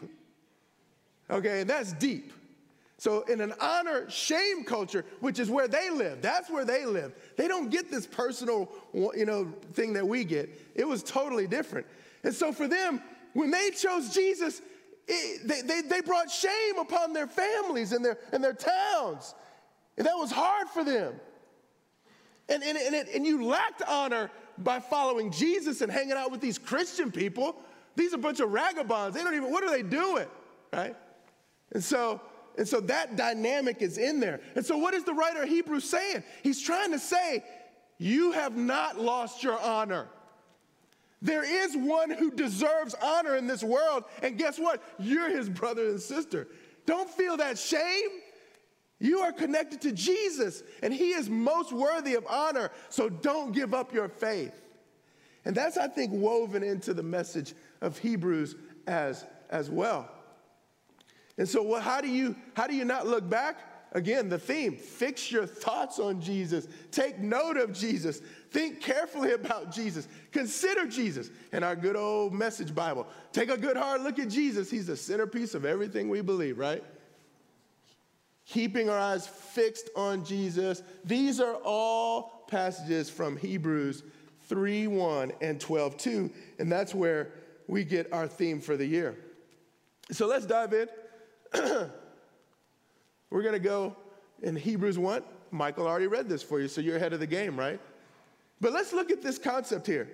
Okay, 1.30 1.62
and 1.62 1.70
that's 1.70 1.94
deep. 1.94 2.34
So, 3.00 3.22
in 3.24 3.42
an 3.42 3.54
honor 3.60 4.10
shame 4.10 4.64
culture, 4.64 5.06
which 5.20 5.38
is 5.38 5.52
where 5.52 5.68
they 5.68 5.92
live, 5.92 6.22
that's 6.22 6.50
where 6.50 6.66
they 6.66 6.86
live. 6.86 7.14
They 7.36 7.48
don't 7.48 7.70
get 7.70 7.92
this 7.92 8.08
personal, 8.08 8.72
you 8.94 9.26
know, 9.26 9.54
thing 9.74 9.94
that 9.94 10.08
we 10.08 10.24
get. 10.24 10.50
It 10.74 10.88
was 10.88 11.04
totally 11.04 11.46
different. 11.46 11.86
And 12.24 12.34
so, 12.34 12.52
for 12.52 12.68
them, 12.68 13.02
when 13.34 13.52
they 13.52 13.70
chose 13.70 14.10
Jesus, 14.10 14.64
it, 15.08 15.48
they, 15.48 15.62
they, 15.62 15.82
they 15.82 16.02
brought 16.02 16.32
shame 16.32 16.80
upon 16.80 17.14
their 17.14 17.28
families 17.28 17.92
and 17.92 18.04
their, 18.04 18.18
and 18.32 18.44
their 18.44 18.54
towns. 18.54 19.36
And 19.98 20.08
that 20.08 20.16
was 20.16 20.32
hard 20.32 20.68
for 20.68 20.84
them. 20.84 21.14
And, 22.50 22.64
and, 22.64 22.78
and, 22.78 22.96
it, 22.96 23.10
and 23.14 23.26
you 23.26 23.46
lacked 23.46 23.84
honor 23.88 24.32
by 24.58 24.80
following 24.80 25.32
Jesus 25.32 25.82
and 25.82 25.92
hanging 25.92 26.14
out 26.14 26.32
with 26.32 26.42
these 26.42 26.58
Christian 26.58 27.12
people. 27.12 27.58
These 27.96 28.14
are 28.14 28.18
a 28.18 28.20
bunch 28.20 28.40
of 28.40 28.52
vagabonds. 28.52 29.16
They 29.16 29.24
don't 29.24 29.36
even, 29.36 29.52
what 29.52 29.64
are 29.64 29.70
they 29.70 29.84
doing? 29.84 30.28
Right? 30.74 30.96
And 31.74 31.84
so, 31.84 32.22
and 32.58 32.68
so 32.68 32.80
that 32.82 33.16
dynamic 33.16 33.82
is 33.82 33.98
in 33.98 34.20
there. 34.20 34.42
And 34.56 34.66
so, 34.66 34.78
what 34.78 34.94
is 34.94 35.04
the 35.04 35.14
writer 35.14 35.44
of 35.44 35.50
Hebrews 35.50 35.84
saying? 35.84 36.24
He's 36.44 36.62
trying 36.62 36.92
to 36.92 37.00
say, 37.00 37.44
You 37.98 38.32
have 38.32 38.58
not 38.58 39.00
lost 39.00 39.44
your 39.44 39.60
honor. 39.60 40.08
There 41.22 41.44
is 41.44 41.76
one 41.76 42.12
who 42.12 42.32
deserves 42.32 42.96
honor 43.02 43.36
in 43.36 43.48
this 43.48 43.64
world. 43.64 44.06
And 44.22 44.38
guess 44.38 44.60
what? 44.60 44.84
You're 45.00 45.30
his 45.30 45.50
brother 45.50 45.88
and 45.90 46.00
sister. 46.00 46.48
Don't 46.86 47.10
feel 47.10 47.38
that 47.38 47.58
shame. 47.58 48.10
You 49.00 49.20
are 49.20 49.32
connected 49.32 49.82
to 49.82 49.92
Jesus, 49.92 50.64
and 50.82 50.92
he 50.92 51.12
is 51.12 51.30
most 51.30 51.72
worthy 51.72 52.16
of 52.16 52.26
honor. 52.28 52.72
So 52.90 53.10
don't 53.10 53.52
give 53.52 53.74
up 53.74 53.94
your 53.94 54.10
faith. 54.10 54.60
And 55.46 55.56
that's, 55.56 55.78
I 55.78 55.88
think, 55.88 56.12
woven 56.12 56.64
into 56.64 56.94
the 56.94 57.04
message 57.04 57.54
of 57.82 57.98
Hebrews 58.00 58.56
as, 58.88 59.26
as 59.52 59.70
well. 59.70 60.10
And 61.38 61.48
so, 61.48 61.80
how, 61.80 62.02
do 62.02 62.08
you, 62.08 62.36
how 62.56 62.68
do 62.68 62.76
you 62.76 62.86
not 62.86 63.08
look 63.08 63.30
back? 63.30 63.60
Again, 63.94 64.28
the 64.28 64.38
theme 64.38 64.76
fix 64.76 65.32
your 65.32 65.46
thoughts 65.46 65.98
on 65.98 66.20
Jesus. 66.20 66.68
Take 66.92 67.20
note 67.20 67.58
of 67.58 67.72
Jesus. 67.72 68.22
Think 68.52 68.82
carefully 68.82 69.32
about 69.32 69.72
Jesus. 69.72 70.08
Consider 70.32 70.86
Jesus. 70.88 71.30
In 71.54 71.64
our 71.64 71.76
good 71.76 71.96
old 71.96 72.34
message 72.34 72.76
Bible, 72.76 73.08
take 73.32 73.50
a 73.50 73.58
good 73.58 73.78
hard 73.78 74.02
look 74.02 74.20
at 74.20 74.30
Jesus. 74.30 74.70
He's 74.70 74.88
the 74.88 74.98
centerpiece 74.98 75.54
of 75.54 75.64
everything 75.64 76.10
we 76.10 76.22
believe, 76.22 76.58
right? 76.58 76.84
Keeping 78.46 78.90
our 78.90 79.00
eyes 79.00 79.26
fixed 79.26 79.90
on 79.96 80.24
Jesus. 80.26 80.84
These 81.06 81.40
are 81.40 81.56
all 81.64 82.46
passages 82.48 83.10
from 83.10 83.38
Hebrews 83.38 84.04
3 84.48 84.88
1 84.88 85.32
and 85.42 85.60
12 85.60 85.98
2. 85.98 86.32
And 86.60 86.72
that's 86.72 86.94
where 86.94 87.32
we 87.68 87.84
get 87.84 88.12
our 88.12 88.28
theme 88.28 88.60
for 88.60 88.76
the 88.76 88.86
year. 88.86 89.18
So 90.12 90.28
let's 90.28 90.46
dive 90.46 90.74
in. 90.74 90.88
We're 93.30 93.42
going 93.42 93.54
to 93.54 93.60
go 93.60 93.96
in 94.42 94.56
Hebrews 94.56 94.98
1. 94.98 95.24
Michael 95.52 95.88
already 95.88 96.08
read 96.08 96.28
this 96.28 96.44
for 96.44 96.60
you, 96.60 96.68
so 96.68 96.82
you're 96.82 96.98
ahead 96.98 97.14
of 97.14 97.20
the 97.20 97.28
game, 97.28 97.58
right? 97.58 97.80
But 98.60 98.74
let's 98.74 98.94
look 98.94 99.12
at 99.12 99.22
this 99.22 99.38
concept 99.38 99.88
here. 99.88 100.10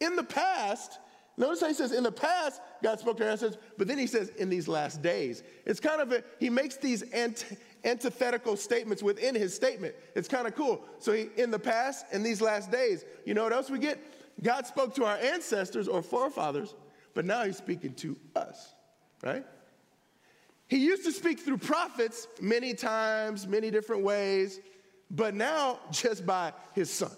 In 0.00 0.16
the 0.16 0.24
past, 0.24 0.98
notice 1.36 1.60
how 1.60 1.68
he 1.68 1.74
says, 1.74 1.92
in 1.92 2.02
the 2.02 2.12
past, 2.12 2.60
God 2.82 2.98
spoke 3.00 3.18
to 3.18 3.24
our 3.24 3.30
ancestors, 3.30 3.60
but 3.76 3.86
then 3.86 3.98
he 3.98 4.06
says, 4.06 4.30
in 4.30 4.48
these 4.48 4.68
last 4.68 5.02
days. 5.02 5.42
It's 5.66 5.80
kind 5.80 6.00
of 6.00 6.12
a, 6.12 6.24
he 6.40 6.50
makes 6.50 6.76
these 6.76 7.02
ant- 7.12 7.44
antithetical 7.84 8.56
statements 8.56 9.02
within 9.02 9.34
his 9.34 9.54
statement. 9.54 9.94
It's 10.14 10.28
kind 10.28 10.46
of 10.46 10.54
cool. 10.54 10.84
So 10.98 11.12
he, 11.12 11.28
in 11.36 11.50
the 11.50 11.58
past, 11.58 12.06
in 12.12 12.22
these 12.22 12.40
last 12.40 12.70
days, 12.70 13.04
you 13.24 13.34
know 13.34 13.44
what 13.44 13.52
else 13.52 13.70
we 13.70 13.78
get? 13.78 14.00
God 14.42 14.66
spoke 14.66 14.94
to 14.94 15.04
our 15.04 15.16
ancestors 15.16 15.88
or 15.88 16.02
forefathers, 16.02 16.74
but 17.14 17.24
now 17.24 17.44
he's 17.44 17.56
speaking 17.56 17.94
to 17.94 18.16
us, 18.34 18.74
right? 19.22 19.44
He 20.68 20.78
used 20.78 21.04
to 21.04 21.12
speak 21.12 21.40
through 21.40 21.58
prophets 21.58 22.28
many 22.40 22.74
times, 22.74 23.46
many 23.46 23.70
different 23.70 24.02
ways, 24.02 24.60
but 25.10 25.34
now 25.34 25.80
just 25.90 26.24
by 26.24 26.52
his 26.74 26.90
son. 26.90 27.12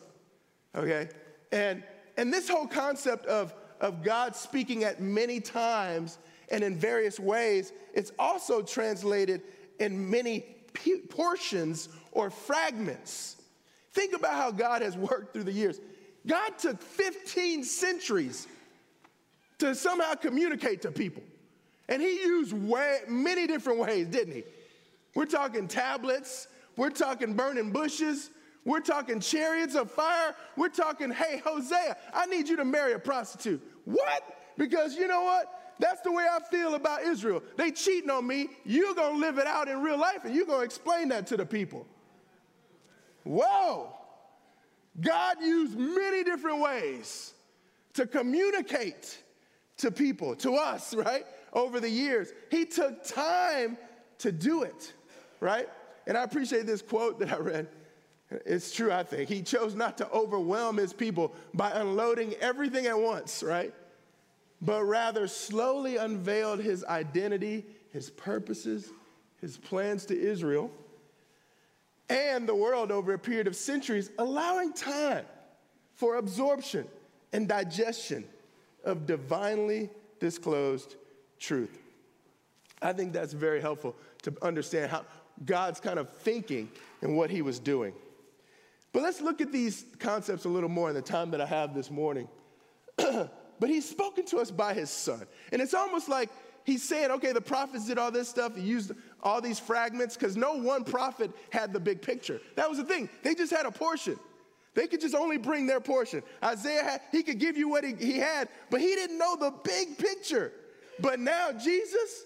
Okay? 0.74 1.08
And 1.52 1.82
and 2.16 2.32
this 2.32 2.48
whole 2.48 2.66
concept 2.66 3.26
of, 3.26 3.54
of 3.80 4.02
God 4.02 4.36
speaking 4.36 4.84
at 4.84 5.00
many 5.00 5.40
times 5.40 6.18
and 6.50 6.62
in 6.62 6.76
various 6.76 7.18
ways, 7.18 7.72
it's 7.92 8.12
also 8.18 8.62
translated 8.62 9.42
in 9.80 10.10
many 10.10 10.40
portions 11.08 11.88
or 12.12 12.30
fragments. 12.30 13.36
Think 13.92 14.14
about 14.14 14.34
how 14.34 14.50
God 14.50 14.82
has 14.82 14.96
worked 14.96 15.32
through 15.32 15.44
the 15.44 15.52
years. 15.52 15.80
God 16.26 16.58
took 16.58 16.82
15 16.82 17.64
centuries 17.64 18.46
to 19.58 19.74
somehow 19.74 20.14
communicate 20.14 20.82
to 20.82 20.90
people. 20.90 21.22
And 21.88 22.00
he 22.00 22.20
used 22.20 22.52
way, 22.52 23.00
many 23.08 23.46
different 23.46 23.78
ways, 23.78 24.06
didn't 24.08 24.34
he? 24.34 24.44
We're 25.14 25.26
talking 25.26 25.68
tablets, 25.68 26.48
we're 26.76 26.90
talking 26.90 27.34
burning 27.34 27.70
bushes, 27.70 28.30
we're 28.64 28.80
talking 28.80 29.20
chariots 29.20 29.74
of 29.74 29.90
fire, 29.90 30.34
we're 30.56 30.68
talking, 30.68 31.10
hey, 31.10 31.42
Hosea, 31.44 31.96
I 32.12 32.26
need 32.26 32.48
you 32.48 32.56
to 32.56 32.64
marry 32.64 32.94
a 32.94 32.98
prostitute. 32.98 33.62
What? 33.84 34.22
Because 34.56 34.96
you 34.96 35.06
know 35.06 35.22
what? 35.22 35.46
That's 35.78 36.00
the 36.02 36.12
way 36.12 36.24
I 36.30 36.40
feel 36.40 36.74
about 36.74 37.02
Israel. 37.02 37.42
They 37.56 37.70
cheating 37.70 38.10
on 38.10 38.26
me. 38.26 38.48
You're 38.64 38.94
going 38.94 39.14
to 39.14 39.18
live 39.18 39.38
it 39.38 39.46
out 39.46 39.68
in 39.68 39.82
real 39.82 39.98
life 39.98 40.24
and 40.24 40.34
you're 40.34 40.46
going 40.46 40.60
to 40.60 40.64
explain 40.64 41.08
that 41.08 41.26
to 41.28 41.36
the 41.36 41.44
people. 41.44 41.86
Whoa. 43.24 43.92
God 45.00 45.38
used 45.40 45.76
many 45.76 46.22
different 46.22 46.60
ways 46.60 47.34
to 47.94 48.06
communicate 48.06 49.18
to 49.78 49.90
people, 49.90 50.36
to 50.36 50.54
us, 50.54 50.94
right? 50.94 51.26
Over 51.54 51.80
the 51.80 51.88
years. 51.88 52.32
He 52.50 52.64
took 52.64 53.04
time 53.04 53.78
to 54.18 54.32
do 54.32 54.62
it, 54.62 54.92
right? 55.40 55.68
And 56.06 56.18
I 56.18 56.22
appreciate 56.22 56.66
this 56.66 56.82
quote 56.82 57.18
that 57.20 57.32
I 57.32 57.38
read. 57.38 57.68
It's 58.44 58.72
true, 58.74 58.90
I 58.90 59.04
think. 59.04 59.28
He 59.28 59.42
chose 59.42 59.74
not 59.74 59.98
to 59.98 60.10
overwhelm 60.10 60.76
his 60.76 60.92
people 60.92 61.34
by 61.52 61.70
unloading 61.70 62.34
everything 62.40 62.86
at 62.86 62.98
once, 62.98 63.42
right? 63.42 63.72
But 64.60 64.84
rather 64.84 65.28
slowly 65.28 65.96
unveiled 65.96 66.60
his 66.60 66.84
identity, 66.84 67.64
his 67.92 68.10
purposes, 68.10 68.90
his 69.40 69.56
plans 69.56 70.06
to 70.06 70.18
Israel 70.18 70.70
and 72.08 72.48
the 72.48 72.54
world 72.54 72.90
over 72.90 73.14
a 73.14 73.18
period 73.18 73.46
of 73.46 73.56
centuries, 73.56 74.10
allowing 74.18 74.72
time 74.72 75.24
for 75.94 76.16
absorption 76.16 76.86
and 77.32 77.48
digestion 77.48 78.24
of 78.84 79.06
divinely 79.06 79.90
disclosed 80.20 80.96
truth. 81.44 81.78
I 82.82 82.92
think 82.92 83.12
that's 83.12 83.32
very 83.32 83.60
helpful 83.60 83.94
to 84.22 84.34
understand 84.42 84.90
how 84.90 85.04
God's 85.44 85.80
kind 85.80 85.98
of 85.98 86.10
thinking 86.10 86.70
and 87.02 87.16
what 87.16 87.30
he 87.30 87.42
was 87.42 87.58
doing. 87.58 87.92
But 88.92 89.02
let's 89.02 89.20
look 89.20 89.40
at 89.40 89.50
these 89.50 89.84
concepts 89.98 90.44
a 90.44 90.48
little 90.48 90.68
more 90.68 90.88
in 90.88 90.94
the 90.94 91.02
time 91.02 91.30
that 91.32 91.40
I 91.40 91.46
have 91.46 91.74
this 91.74 91.90
morning. 91.90 92.28
but 92.96 93.68
he's 93.68 93.88
spoken 93.88 94.24
to 94.26 94.38
us 94.38 94.50
by 94.50 94.72
his 94.74 94.90
son. 94.90 95.26
And 95.52 95.60
it's 95.60 95.74
almost 95.74 96.08
like 96.08 96.30
he's 96.64 96.82
saying, 96.82 97.10
okay, 97.10 97.32
the 97.32 97.40
prophets 97.40 97.86
did 97.86 97.98
all 97.98 98.12
this 98.12 98.28
stuff, 98.28 98.54
he 98.54 98.62
used 98.62 98.92
all 99.22 99.40
these 99.40 99.58
fragments, 99.58 100.16
because 100.16 100.36
no 100.36 100.54
one 100.54 100.84
prophet 100.84 101.32
had 101.50 101.72
the 101.72 101.80
big 101.80 102.02
picture. 102.02 102.40
That 102.54 102.68
was 102.68 102.78
the 102.78 102.84
thing. 102.84 103.08
They 103.22 103.34
just 103.34 103.52
had 103.52 103.66
a 103.66 103.70
portion. 103.70 104.18
They 104.74 104.86
could 104.86 105.00
just 105.00 105.14
only 105.14 105.38
bring 105.38 105.66
their 105.66 105.80
portion. 105.80 106.22
Isaiah, 106.42 106.82
had, 106.82 107.00
he 107.12 107.22
could 107.22 107.38
give 107.38 107.56
you 107.56 107.68
what 107.68 107.84
he, 107.84 107.94
he 107.94 108.18
had, 108.18 108.48
but 108.70 108.80
he 108.80 108.94
didn't 108.94 109.18
know 109.18 109.36
the 109.36 109.52
big 109.62 109.98
picture. 109.98 110.52
But 111.00 111.20
now 111.20 111.52
Jesus, 111.52 112.24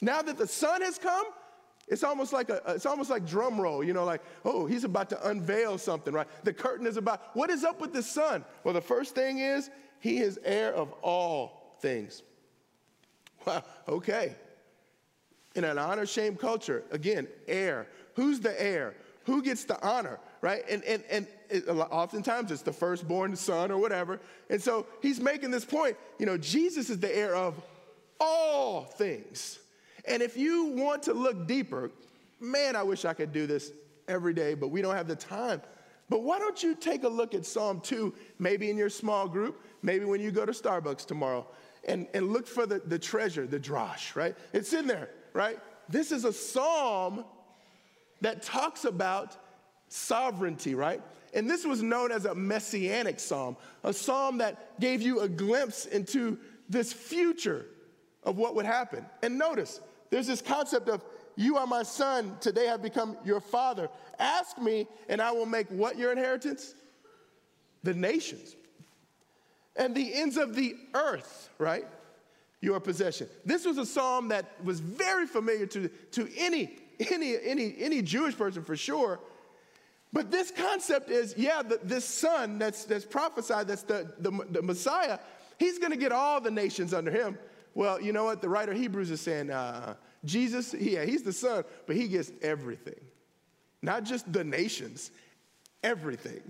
now 0.00 0.22
that 0.22 0.38
the 0.38 0.46
Son 0.46 0.82
has 0.82 0.98
come, 0.98 1.26
it's 1.88 2.04
almost 2.04 2.32
like 2.32 2.48
a 2.50 2.62
it's 2.68 2.86
almost 2.86 3.10
like 3.10 3.26
drum 3.26 3.60
roll, 3.60 3.82
you 3.82 3.92
know, 3.92 4.04
like, 4.04 4.22
oh, 4.44 4.64
he's 4.64 4.84
about 4.84 5.10
to 5.10 5.28
unveil 5.28 5.76
something, 5.76 6.14
right? 6.14 6.28
The 6.44 6.52
curtain 6.52 6.86
is 6.86 6.96
about 6.96 7.34
what 7.34 7.50
is 7.50 7.64
up 7.64 7.80
with 7.80 7.92
the 7.92 8.02
Son? 8.02 8.44
Well, 8.62 8.74
the 8.74 8.80
first 8.80 9.14
thing 9.14 9.38
is 9.38 9.70
he 9.98 10.18
is 10.18 10.38
heir 10.44 10.72
of 10.72 10.92
all 11.02 11.76
things. 11.80 12.22
Wow, 13.46 13.64
okay. 13.88 14.34
In 15.54 15.64
an 15.64 15.78
honor 15.78 16.04
shame 16.04 16.36
culture, 16.36 16.84
again, 16.90 17.26
heir. 17.48 17.86
Who's 18.14 18.38
the 18.38 18.62
heir? 18.62 18.94
Who 19.24 19.42
gets 19.42 19.64
the 19.64 19.82
honor, 19.82 20.18
right? 20.42 20.62
And, 20.68 20.84
and, 20.84 21.02
and 21.10 21.26
it, 21.48 21.66
oftentimes 21.66 22.50
it's 22.50 22.60
the 22.60 22.72
firstborn 22.72 23.34
son 23.36 23.70
or 23.70 23.78
whatever. 23.78 24.20
And 24.50 24.62
so 24.62 24.86
he's 25.00 25.20
making 25.20 25.50
this 25.50 25.64
point, 25.64 25.96
you 26.18 26.26
know, 26.26 26.36
Jesus 26.36 26.90
is 26.90 26.98
the 26.98 27.16
heir 27.16 27.34
of 27.34 27.54
all 28.20 28.84
things. 28.84 29.58
And 30.04 30.22
if 30.22 30.36
you 30.36 30.66
want 30.66 31.02
to 31.04 31.12
look 31.12 31.46
deeper, 31.46 31.90
man, 32.38 32.76
I 32.76 32.82
wish 32.82 33.04
I 33.04 33.14
could 33.14 33.32
do 33.32 33.46
this 33.46 33.72
every 34.08 34.34
day, 34.34 34.54
but 34.54 34.68
we 34.68 34.82
don't 34.82 34.94
have 34.94 35.08
the 35.08 35.16
time. 35.16 35.62
But 36.08 36.22
why 36.22 36.38
don't 36.38 36.60
you 36.62 36.74
take 36.74 37.04
a 37.04 37.08
look 37.08 37.34
at 37.34 37.46
Psalm 37.46 37.80
2, 37.80 38.12
maybe 38.38 38.68
in 38.68 38.76
your 38.76 38.90
small 38.90 39.28
group, 39.28 39.64
maybe 39.82 40.04
when 40.04 40.20
you 40.20 40.30
go 40.30 40.44
to 40.44 40.52
Starbucks 40.52 41.06
tomorrow, 41.06 41.46
and, 41.86 42.06
and 42.12 42.32
look 42.32 42.46
for 42.46 42.66
the, 42.66 42.80
the 42.80 42.98
treasure, 42.98 43.46
the 43.46 43.60
drosh, 43.60 44.16
right? 44.16 44.36
It's 44.52 44.72
in 44.72 44.86
there, 44.86 45.10
right? 45.32 45.58
This 45.88 46.12
is 46.12 46.24
a 46.24 46.32
psalm 46.32 47.24
that 48.20 48.42
talks 48.42 48.84
about 48.84 49.36
sovereignty, 49.88 50.74
right? 50.74 51.00
And 51.32 51.48
this 51.48 51.64
was 51.64 51.82
known 51.82 52.10
as 52.10 52.24
a 52.24 52.34
messianic 52.34 53.20
psalm, 53.20 53.56
a 53.84 53.92
psalm 53.92 54.38
that 54.38 54.80
gave 54.80 55.00
you 55.00 55.20
a 55.20 55.28
glimpse 55.28 55.86
into 55.86 56.38
this 56.68 56.92
future 56.92 57.66
of 58.24 58.36
what 58.36 58.54
would 58.54 58.66
happen. 58.66 59.04
And 59.22 59.38
notice, 59.38 59.80
there's 60.10 60.26
this 60.26 60.42
concept 60.42 60.88
of, 60.88 61.02
you 61.36 61.56
are 61.56 61.66
my 61.66 61.82
son, 61.82 62.36
today 62.40 62.68
I've 62.68 62.82
become 62.82 63.16
your 63.24 63.40
father. 63.40 63.88
Ask 64.18 64.58
me, 64.58 64.86
and 65.08 65.22
I 65.22 65.32
will 65.32 65.46
make 65.46 65.68
what 65.70 65.96
your 65.96 66.12
inheritance? 66.12 66.74
The 67.82 67.94
nations. 67.94 68.56
And 69.76 69.94
the 69.94 70.12
ends 70.12 70.36
of 70.36 70.54
the 70.54 70.76
earth, 70.94 71.48
right? 71.58 71.86
Your 72.60 72.80
possession. 72.80 73.28
This 73.44 73.64
was 73.64 73.78
a 73.78 73.86
psalm 73.86 74.28
that 74.28 74.44
was 74.64 74.80
very 74.80 75.26
familiar 75.26 75.66
to, 75.66 75.88
to 75.88 76.28
any, 76.36 76.76
any, 77.10 77.36
any, 77.42 77.74
any 77.78 78.02
Jewish 78.02 78.36
person 78.36 78.62
for 78.62 78.76
sure. 78.76 79.20
But 80.12 80.30
this 80.30 80.50
concept 80.50 81.08
is, 81.08 81.34
yeah, 81.38 81.62
the, 81.62 81.78
this 81.82 82.04
son 82.04 82.58
that's, 82.58 82.84
that's 82.84 83.04
prophesied, 83.04 83.68
that's 83.68 83.84
the, 83.84 84.12
the, 84.18 84.30
the 84.50 84.60
Messiah, 84.60 85.18
he's 85.58 85.78
gonna 85.78 85.96
get 85.96 86.10
all 86.10 86.40
the 86.40 86.50
nations 86.50 86.92
under 86.92 87.12
him. 87.12 87.38
Well, 87.80 87.98
you 87.98 88.12
know 88.12 88.24
what? 88.24 88.42
The 88.42 88.48
writer 88.50 88.72
of 88.72 88.78
Hebrews 88.78 89.10
is 89.10 89.22
saying, 89.22 89.50
uh, 89.50 89.94
Jesus, 90.26 90.74
yeah, 90.74 91.06
he's 91.06 91.22
the 91.22 91.32
son, 91.32 91.64
but 91.86 91.96
he 91.96 92.08
gets 92.08 92.30
everything. 92.42 93.00
Not 93.80 94.04
just 94.04 94.30
the 94.30 94.44
nations, 94.44 95.10
everything. 95.82 96.42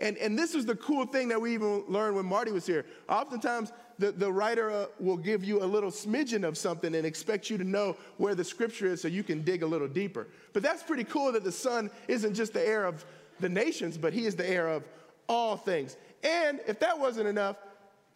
And, 0.00 0.16
and 0.16 0.38
this 0.38 0.54
is 0.54 0.64
the 0.64 0.76
cool 0.76 1.04
thing 1.04 1.28
that 1.28 1.38
we 1.38 1.52
even 1.52 1.84
learned 1.88 2.16
when 2.16 2.24
Marty 2.24 2.52
was 2.52 2.64
here. 2.64 2.86
Oftentimes, 3.06 3.70
the, 3.98 4.12
the 4.12 4.32
writer 4.32 4.70
uh, 4.70 4.86
will 4.98 5.18
give 5.18 5.44
you 5.44 5.62
a 5.62 5.66
little 5.66 5.90
smidgen 5.90 6.42
of 6.42 6.56
something 6.56 6.94
and 6.94 7.04
expect 7.04 7.50
you 7.50 7.58
to 7.58 7.64
know 7.64 7.94
where 8.16 8.34
the 8.34 8.42
scripture 8.42 8.86
is 8.86 9.02
so 9.02 9.08
you 9.08 9.22
can 9.22 9.42
dig 9.42 9.62
a 9.62 9.66
little 9.66 9.88
deeper. 9.88 10.26
But 10.54 10.62
that's 10.62 10.82
pretty 10.82 11.04
cool 11.04 11.32
that 11.32 11.44
the 11.44 11.52
son 11.52 11.90
isn't 12.08 12.32
just 12.32 12.54
the 12.54 12.66
heir 12.66 12.86
of 12.86 13.04
the 13.40 13.48
nations, 13.50 13.98
but 13.98 14.14
he 14.14 14.24
is 14.24 14.36
the 14.36 14.48
heir 14.48 14.68
of 14.68 14.84
all 15.28 15.58
things. 15.58 15.98
And 16.24 16.60
if 16.66 16.80
that 16.80 16.98
wasn't 16.98 17.28
enough, 17.28 17.58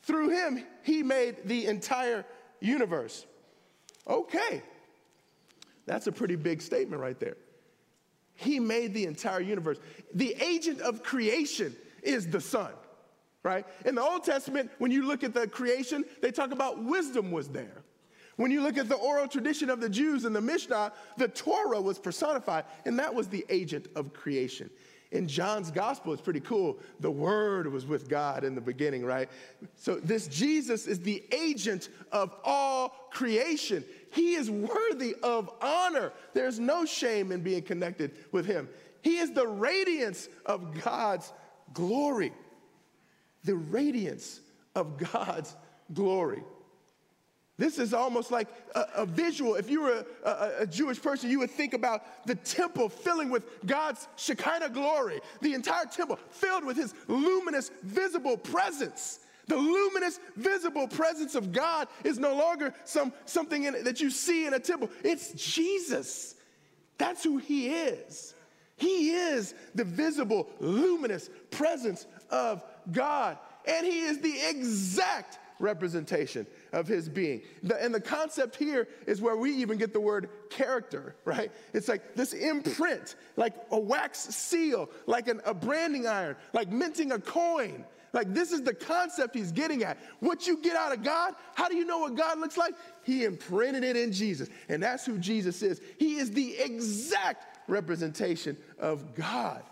through 0.06 0.28
him, 0.28 0.64
he 0.84 1.02
made 1.02 1.36
the 1.46 1.66
entire 1.66 2.24
universe. 2.60 3.26
Okay, 4.08 4.62
that's 5.86 6.06
a 6.06 6.12
pretty 6.12 6.36
big 6.36 6.62
statement 6.62 7.00
right 7.00 7.18
there. 7.18 7.36
He 8.34 8.60
made 8.60 8.92
the 8.94 9.04
entire 9.06 9.40
universe. 9.40 9.78
The 10.14 10.36
agent 10.42 10.80
of 10.80 11.02
creation 11.02 11.74
is 12.02 12.28
the 12.28 12.40
Son, 12.40 12.70
right? 13.42 13.66
In 13.84 13.94
the 13.94 14.02
Old 14.02 14.24
Testament, 14.24 14.70
when 14.78 14.90
you 14.90 15.06
look 15.06 15.24
at 15.24 15.34
the 15.34 15.48
creation, 15.48 16.04
they 16.20 16.30
talk 16.30 16.52
about 16.52 16.84
wisdom 16.84 17.30
was 17.30 17.48
there. 17.48 17.82
When 18.36 18.50
you 18.50 18.60
look 18.60 18.76
at 18.76 18.88
the 18.88 18.96
oral 18.96 19.26
tradition 19.26 19.70
of 19.70 19.80
the 19.80 19.88
Jews 19.88 20.26
and 20.26 20.36
the 20.36 20.42
Mishnah, 20.42 20.92
the 21.16 21.28
Torah 21.28 21.80
was 21.80 21.98
personified, 21.98 22.66
and 22.84 22.98
that 22.98 23.14
was 23.14 23.28
the 23.28 23.46
agent 23.48 23.88
of 23.96 24.12
creation. 24.12 24.68
In 25.16 25.26
John's 25.26 25.70
gospel, 25.70 26.12
it's 26.12 26.20
pretty 26.20 26.40
cool. 26.40 26.78
The 27.00 27.10
Word 27.10 27.72
was 27.72 27.86
with 27.86 28.06
God 28.06 28.44
in 28.44 28.54
the 28.54 28.60
beginning, 28.60 29.02
right? 29.02 29.30
So, 29.74 29.96
this 29.96 30.28
Jesus 30.28 30.86
is 30.86 31.00
the 31.00 31.24
agent 31.32 31.88
of 32.12 32.34
all 32.44 33.08
creation. 33.10 33.82
He 34.12 34.34
is 34.34 34.50
worthy 34.50 35.14
of 35.22 35.50
honor. 35.62 36.12
There's 36.34 36.60
no 36.60 36.84
shame 36.84 37.32
in 37.32 37.40
being 37.40 37.62
connected 37.62 38.12
with 38.30 38.44
him. 38.44 38.68
He 39.00 39.16
is 39.16 39.32
the 39.32 39.46
radiance 39.46 40.28
of 40.44 40.82
God's 40.82 41.32
glory. 41.72 42.34
The 43.44 43.54
radiance 43.54 44.40
of 44.74 44.98
God's 44.98 45.56
glory. 45.94 46.42
This 47.58 47.78
is 47.78 47.94
almost 47.94 48.30
like 48.30 48.48
a, 48.74 48.84
a 48.96 49.06
visual. 49.06 49.54
If 49.54 49.70
you 49.70 49.80
were 49.80 50.04
a, 50.24 50.28
a, 50.28 50.52
a, 50.60 50.66
Jewish 50.66 51.00
person, 51.00 51.30
you 51.30 51.38
would 51.38 51.50
think 51.50 51.72
about 51.72 52.02
the 52.26 52.34
temple 52.34 52.90
filling 52.90 53.30
with 53.30 53.46
God's 53.64 54.06
Shekinah 54.16 54.70
glory, 54.70 55.20
the 55.40 55.54
entire 55.54 55.86
temple 55.86 56.18
filled 56.30 56.64
with 56.64 56.76
his 56.76 56.94
luminous, 57.08 57.70
visible 57.82 58.36
presence. 58.36 59.20
The 59.46 59.56
luminous, 59.56 60.20
visible 60.36 60.88
presence 60.88 61.34
of 61.34 61.52
God 61.52 61.88
is 62.04 62.18
no 62.18 62.34
longer 62.34 62.74
some, 62.84 63.12
something 63.24 63.64
in, 63.64 63.84
that 63.84 64.00
you 64.00 64.10
see 64.10 64.46
in 64.46 64.52
a 64.52 64.58
temple. 64.58 64.90
It's 65.02 65.32
Jesus. 65.32 66.34
That's 66.98 67.24
who 67.24 67.38
he 67.38 67.68
is. 67.68 68.34
He 68.76 69.10
is 69.10 69.54
the 69.74 69.84
visible, 69.84 70.48
luminous 70.60 71.30
presence 71.50 72.06
of 72.28 72.62
God. 72.92 73.38
And 73.66 73.86
he 73.86 74.00
is 74.00 74.20
the 74.20 74.34
exact 74.50 75.38
representation 75.58 76.46
of 76.72 76.86
his 76.86 77.08
being. 77.08 77.42
The, 77.62 77.82
and 77.82 77.94
the 77.94 78.00
concept 78.00 78.56
here 78.56 78.88
is 79.06 79.20
where 79.20 79.36
we 79.36 79.54
even 79.54 79.78
get 79.78 79.92
the 79.92 80.00
word 80.00 80.28
character, 80.50 81.16
right? 81.24 81.50
It's 81.72 81.88
like 81.88 82.14
this 82.14 82.32
imprint, 82.32 83.16
like 83.36 83.54
a 83.70 83.78
wax 83.78 84.18
seal, 84.18 84.90
like 85.06 85.28
an, 85.28 85.40
a 85.44 85.54
branding 85.54 86.06
iron, 86.06 86.36
like 86.52 86.70
minting 86.70 87.12
a 87.12 87.18
coin. 87.18 87.84
Like, 88.12 88.32
this 88.32 88.50
is 88.50 88.62
the 88.62 88.72
concept 88.72 89.34
he's 89.34 89.52
getting 89.52 89.82
at. 89.82 89.98
What 90.20 90.46
you 90.46 90.56
get 90.56 90.74
out 90.74 90.92
of 90.92 91.02
God, 91.02 91.34
how 91.54 91.68
do 91.68 91.76
you 91.76 91.84
know 91.84 91.98
what 91.98 92.14
God 92.14 92.38
looks 92.38 92.56
like? 92.56 92.74
He 93.04 93.24
imprinted 93.24 93.84
it 93.84 93.94
in 93.94 94.10
Jesus. 94.10 94.48
And 94.70 94.82
that's 94.82 95.04
who 95.04 95.18
Jesus 95.18 95.62
is. 95.62 95.82
He 95.98 96.16
is 96.16 96.30
the 96.30 96.56
exact 96.56 97.68
representation 97.68 98.56
of 98.78 99.14
God. 99.14 99.62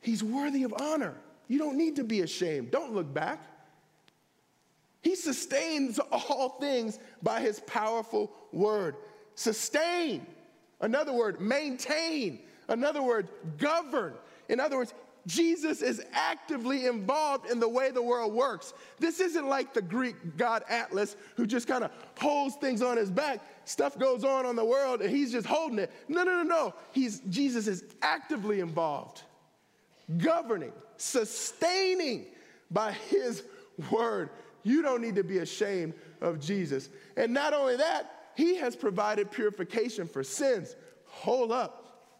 He's 0.00 0.22
worthy 0.22 0.64
of 0.64 0.74
honor. 0.78 1.14
You 1.48 1.58
don't 1.58 1.78
need 1.78 1.96
to 1.96 2.04
be 2.04 2.20
ashamed. 2.20 2.70
Don't 2.70 2.92
look 2.92 3.12
back. 3.14 3.40
He 5.06 5.14
sustains 5.14 6.00
all 6.10 6.56
things 6.58 6.98
by 7.22 7.40
his 7.40 7.60
powerful 7.60 8.32
word. 8.50 8.96
Sustain. 9.36 10.26
Another 10.80 11.12
word, 11.12 11.40
maintain. 11.40 12.40
Another 12.66 13.00
word, 13.00 13.28
govern. 13.56 14.14
In 14.48 14.58
other 14.58 14.76
words, 14.76 14.94
Jesus 15.24 15.80
is 15.80 16.02
actively 16.12 16.86
involved 16.86 17.48
in 17.48 17.60
the 17.60 17.68
way 17.68 17.92
the 17.92 18.02
world 18.02 18.34
works. 18.34 18.74
This 18.98 19.20
isn't 19.20 19.46
like 19.46 19.72
the 19.72 19.80
Greek 19.80 20.16
god 20.36 20.64
Atlas 20.68 21.14
who 21.36 21.46
just 21.46 21.68
kind 21.68 21.84
of 21.84 21.92
holds 22.18 22.56
things 22.56 22.82
on 22.82 22.96
his 22.96 23.08
back. 23.08 23.38
Stuff 23.64 23.96
goes 24.00 24.24
on 24.24 24.44
on 24.44 24.56
the 24.56 24.64
world 24.64 25.02
and 25.02 25.08
he's 25.08 25.30
just 25.30 25.46
holding 25.46 25.78
it. 25.78 25.92
No, 26.08 26.24
no, 26.24 26.42
no, 26.42 26.42
no. 26.42 26.74
He's, 26.90 27.20
Jesus 27.30 27.68
is 27.68 27.84
actively 28.02 28.58
involved, 28.58 29.22
governing, 30.18 30.72
sustaining 30.96 32.26
by 32.72 32.90
his 32.90 33.44
word. 33.88 34.30
You 34.66 34.82
don't 34.82 35.00
need 35.00 35.14
to 35.14 35.22
be 35.22 35.38
ashamed 35.38 35.94
of 36.20 36.40
Jesus. 36.40 36.90
And 37.16 37.32
not 37.32 37.54
only 37.54 37.76
that, 37.76 38.32
he 38.34 38.56
has 38.56 38.74
provided 38.74 39.30
purification 39.30 40.08
for 40.08 40.24
sins. 40.24 40.74
Hold 41.04 41.52
up. 41.52 42.10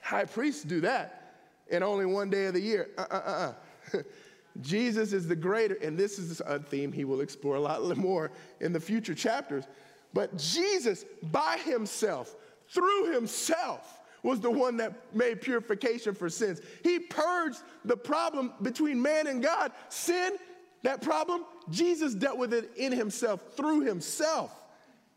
High 0.00 0.24
priests 0.24 0.64
do 0.64 0.80
that 0.80 1.34
in 1.68 1.82
only 1.82 2.06
one 2.06 2.30
day 2.30 2.46
of 2.46 2.54
the 2.54 2.60
year. 2.60 2.88
Uh 2.96 3.06
uh. 3.10 3.52
uh. 3.92 4.02
Jesus 4.62 5.12
is 5.12 5.28
the 5.28 5.36
greater, 5.36 5.74
and 5.82 5.98
this 5.98 6.18
is 6.18 6.40
a 6.46 6.58
theme 6.58 6.90
he 6.90 7.04
will 7.04 7.20
explore 7.20 7.56
a 7.56 7.60
lot 7.60 7.82
more 7.98 8.30
in 8.60 8.72
the 8.72 8.80
future 8.80 9.14
chapters. 9.14 9.64
But 10.14 10.38
Jesus, 10.38 11.04
by 11.24 11.58
himself, 11.66 12.34
through 12.70 13.12
himself, 13.12 14.00
was 14.22 14.40
the 14.40 14.50
one 14.50 14.78
that 14.78 14.94
made 15.14 15.42
purification 15.42 16.14
for 16.14 16.30
sins. 16.30 16.62
He 16.82 16.98
purged 16.98 17.58
the 17.84 17.96
problem 17.96 18.54
between 18.62 19.02
man 19.02 19.26
and 19.26 19.42
God. 19.42 19.72
Sin 19.90 20.38
that 20.84 21.00
problem, 21.00 21.44
Jesus 21.70 22.14
dealt 22.14 22.36
with 22.36 22.52
it 22.52 22.70
in 22.76 22.92
himself, 22.92 23.42
through 23.56 23.80
himself. 23.80 24.54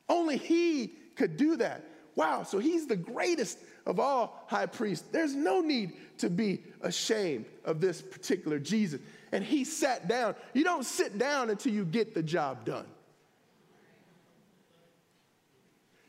Only 0.07 0.37
he 0.37 0.93
could 1.15 1.35
do 1.35 1.57
that. 1.57 1.83
Wow, 2.15 2.43
so 2.43 2.57
he's 2.57 2.87
the 2.87 2.95
greatest 2.95 3.59
of 3.85 3.99
all 3.99 4.45
high 4.47 4.65
priests. 4.65 5.05
There's 5.11 5.35
no 5.35 5.59
need 5.59 5.91
to 6.19 6.29
be 6.29 6.63
ashamed 6.81 7.45
of 7.65 7.81
this 7.81 8.01
particular 8.01 8.59
Jesus. 8.59 9.01
And 9.33 9.43
he 9.43 9.65
sat 9.65 10.07
down. 10.07 10.35
You 10.53 10.63
don't 10.63 10.85
sit 10.85 11.17
down 11.17 11.49
until 11.49 11.73
you 11.73 11.83
get 11.83 12.15
the 12.15 12.23
job 12.23 12.63
done. 12.63 12.85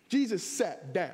Jesus 0.08 0.44
sat 0.44 0.92
down. 0.92 1.12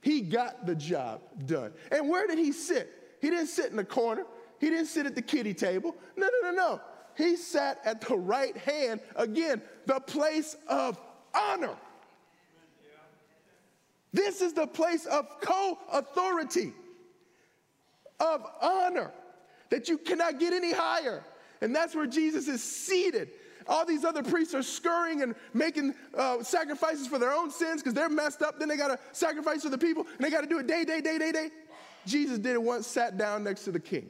He 0.00 0.20
got 0.20 0.66
the 0.66 0.74
job 0.74 1.20
done. 1.46 1.72
And 1.92 2.10
where 2.10 2.26
did 2.26 2.38
he 2.38 2.50
sit? 2.50 2.92
He 3.20 3.30
didn't 3.30 3.46
sit 3.46 3.70
in 3.70 3.76
the 3.76 3.84
corner. 3.84 4.24
He 4.58 4.68
didn't 4.68 4.86
sit 4.86 5.06
at 5.06 5.14
the 5.14 5.22
kiddie 5.22 5.54
table. 5.54 5.94
No, 6.16 6.28
no, 6.42 6.50
no, 6.50 6.56
no 6.56 6.80
he 7.16 7.36
sat 7.36 7.80
at 7.84 8.00
the 8.02 8.16
right 8.16 8.56
hand, 8.56 9.00
again, 9.16 9.62
the 9.86 10.00
place 10.00 10.56
of 10.68 11.00
honor. 11.34 11.76
This 14.12 14.40
is 14.40 14.52
the 14.52 14.66
place 14.66 15.06
of 15.06 15.28
co 15.40 15.78
authority, 15.92 16.72
of 18.20 18.46
honor, 18.62 19.12
that 19.70 19.88
you 19.88 19.98
cannot 19.98 20.38
get 20.38 20.52
any 20.52 20.72
higher. 20.72 21.22
And 21.60 21.74
that's 21.74 21.94
where 21.94 22.06
Jesus 22.06 22.48
is 22.48 22.62
seated. 22.62 23.30
All 23.68 23.84
these 23.84 24.04
other 24.04 24.22
priests 24.22 24.54
are 24.54 24.62
scurrying 24.62 25.22
and 25.22 25.34
making 25.52 25.94
uh, 26.16 26.42
sacrifices 26.42 27.06
for 27.06 27.18
their 27.18 27.32
own 27.32 27.50
sins 27.50 27.82
because 27.82 27.94
they're 27.94 28.08
messed 28.08 28.42
up. 28.42 28.58
Then 28.58 28.68
they 28.68 28.76
got 28.76 28.88
to 28.88 28.98
sacrifice 29.12 29.62
for 29.62 29.70
the 29.70 29.78
people 29.78 30.06
and 30.16 30.24
they 30.24 30.30
got 30.30 30.42
to 30.42 30.46
do 30.46 30.58
it 30.58 30.66
day, 30.66 30.84
day, 30.84 31.00
day, 31.00 31.18
day, 31.18 31.32
day. 31.32 31.50
Jesus 32.06 32.38
did 32.38 32.52
it 32.52 32.62
once, 32.62 32.86
sat 32.86 33.18
down 33.18 33.42
next 33.42 33.64
to 33.64 33.72
the 33.72 33.80
king. 33.80 34.08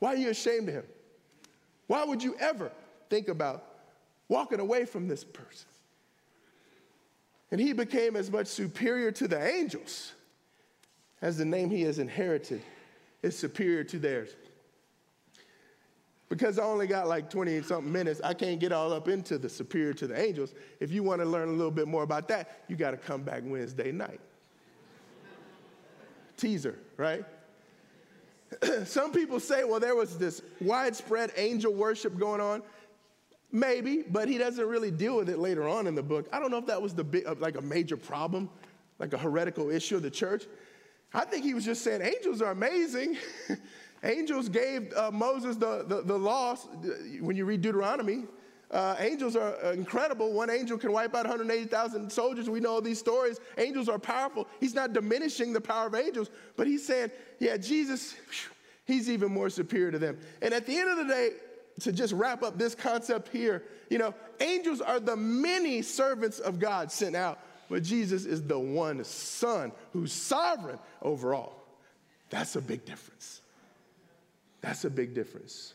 Why 0.00 0.14
are 0.14 0.16
you 0.16 0.30
ashamed 0.30 0.68
of 0.68 0.74
him? 0.74 0.84
Why 1.86 2.04
would 2.04 2.22
you 2.22 2.34
ever 2.40 2.72
think 3.08 3.28
about 3.28 3.64
walking 4.28 4.58
away 4.58 4.84
from 4.84 5.06
this 5.06 5.22
person? 5.22 5.68
And 7.52 7.60
he 7.60 7.72
became 7.72 8.16
as 8.16 8.30
much 8.30 8.46
superior 8.46 9.12
to 9.12 9.28
the 9.28 9.40
angels 9.40 10.12
as 11.22 11.36
the 11.36 11.44
name 11.44 11.70
he 11.70 11.82
has 11.82 11.98
inherited 11.98 12.62
is 13.22 13.38
superior 13.38 13.84
to 13.84 13.98
theirs. 13.98 14.30
Because 16.28 16.60
I 16.60 16.62
only 16.62 16.86
got 16.86 17.08
like 17.08 17.28
20 17.28 17.60
something 17.62 17.92
minutes, 17.92 18.20
I 18.22 18.34
can't 18.34 18.60
get 18.60 18.70
all 18.70 18.92
up 18.92 19.08
into 19.08 19.36
the 19.36 19.48
superior 19.48 19.92
to 19.94 20.06
the 20.06 20.18
angels. 20.18 20.54
If 20.78 20.92
you 20.92 21.02
want 21.02 21.20
to 21.20 21.26
learn 21.26 21.48
a 21.48 21.52
little 21.52 21.72
bit 21.72 21.88
more 21.88 22.04
about 22.04 22.28
that, 22.28 22.62
you 22.68 22.76
got 22.76 22.92
to 22.92 22.96
come 22.96 23.22
back 23.22 23.42
Wednesday 23.44 23.90
night. 23.90 24.20
Teaser, 26.36 26.78
right? 26.96 27.24
Some 28.84 29.12
people 29.12 29.40
say, 29.40 29.64
well, 29.64 29.80
there 29.80 29.94
was 29.94 30.18
this 30.18 30.42
widespread 30.60 31.32
angel 31.36 31.72
worship 31.72 32.18
going 32.18 32.40
on. 32.40 32.62
Maybe, 33.52 34.04
but 34.08 34.28
he 34.28 34.38
doesn't 34.38 34.64
really 34.64 34.92
deal 34.92 35.16
with 35.16 35.28
it 35.28 35.38
later 35.38 35.68
on 35.68 35.88
in 35.88 35.96
the 35.96 36.02
book. 36.02 36.28
I 36.32 36.38
don't 36.38 36.52
know 36.52 36.58
if 36.58 36.66
that 36.66 36.80
was 36.80 36.94
the 36.94 37.02
big, 37.02 37.26
uh, 37.26 37.34
like 37.40 37.56
a 37.56 37.60
major 37.60 37.96
problem, 37.96 38.48
like 39.00 39.12
a 39.12 39.18
heretical 39.18 39.70
issue 39.70 39.96
of 39.96 40.02
the 40.02 40.10
church. 40.10 40.44
I 41.12 41.24
think 41.24 41.44
he 41.44 41.54
was 41.54 41.64
just 41.64 41.82
saying 41.82 42.02
angels 42.02 42.40
are 42.42 42.52
amazing. 42.52 43.16
angels 44.04 44.48
gave 44.48 44.92
uh, 44.94 45.10
Moses 45.10 45.56
the, 45.56 45.84
the, 45.86 46.02
the 46.02 46.16
laws. 46.16 46.68
When 47.20 47.34
you 47.34 47.44
read 47.44 47.60
Deuteronomy, 47.60 48.26
uh, 48.70 48.94
angels 49.00 49.34
are 49.34 49.72
incredible. 49.72 50.32
One 50.32 50.48
angel 50.48 50.78
can 50.78 50.92
wipe 50.92 51.14
out 51.14 51.26
180,000 51.26 52.10
soldiers. 52.10 52.48
We 52.48 52.60
know 52.60 52.80
these 52.80 53.00
stories. 53.00 53.40
Angels 53.58 53.88
are 53.88 53.98
powerful. 53.98 54.46
He's 54.60 54.74
not 54.74 54.92
diminishing 54.92 55.52
the 55.52 55.60
power 55.60 55.88
of 55.88 55.94
angels, 55.94 56.30
but 56.56 56.68
he's 56.68 56.86
saying, 56.86 57.10
yeah, 57.40 57.56
Jesus, 57.56 58.14
he's 58.84 59.10
even 59.10 59.32
more 59.32 59.50
superior 59.50 59.90
to 59.90 59.98
them. 59.98 60.18
And 60.40 60.54
at 60.54 60.66
the 60.66 60.76
end 60.78 60.88
of 60.88 60.98
the 60.98 61.12
day, 61.12 61.30
to 61.80 61.92
just 61.92 62.12
wrap 62.12 62.42
up 62.42 62.58
this 62.58 62.74
concept 62.74 63.28
here, 63.28 63.64
you 63.88 63.98
know, 63.98 64.14
angels 64.38 64.80
are 64.80 65.00
the 65.00 65.16
many 65.16 65.82
servants 65.82 66.38
of 66.38 66.60
God 66.60 66.92
sent 66.92 67.16
out, 67.16 67.40
but 67.68 67.82
Jesus 67.82 68.24
is 68.24 68.42
the 68.42 68.58
one 68.58 69.02
Son 69.02 69.72
who's 69.92 70.12
sovereign 70.12 70.78
over 71.02 71.34
all. 71.34 71.66
That's 72.28 72.54
a 72.54 72.60
big 72.60 72.84
difference. 72.84 73.40
That's 74.60 74.84
a 74.84 74.90
big 74.90 75.14
difference. 75.14 75.74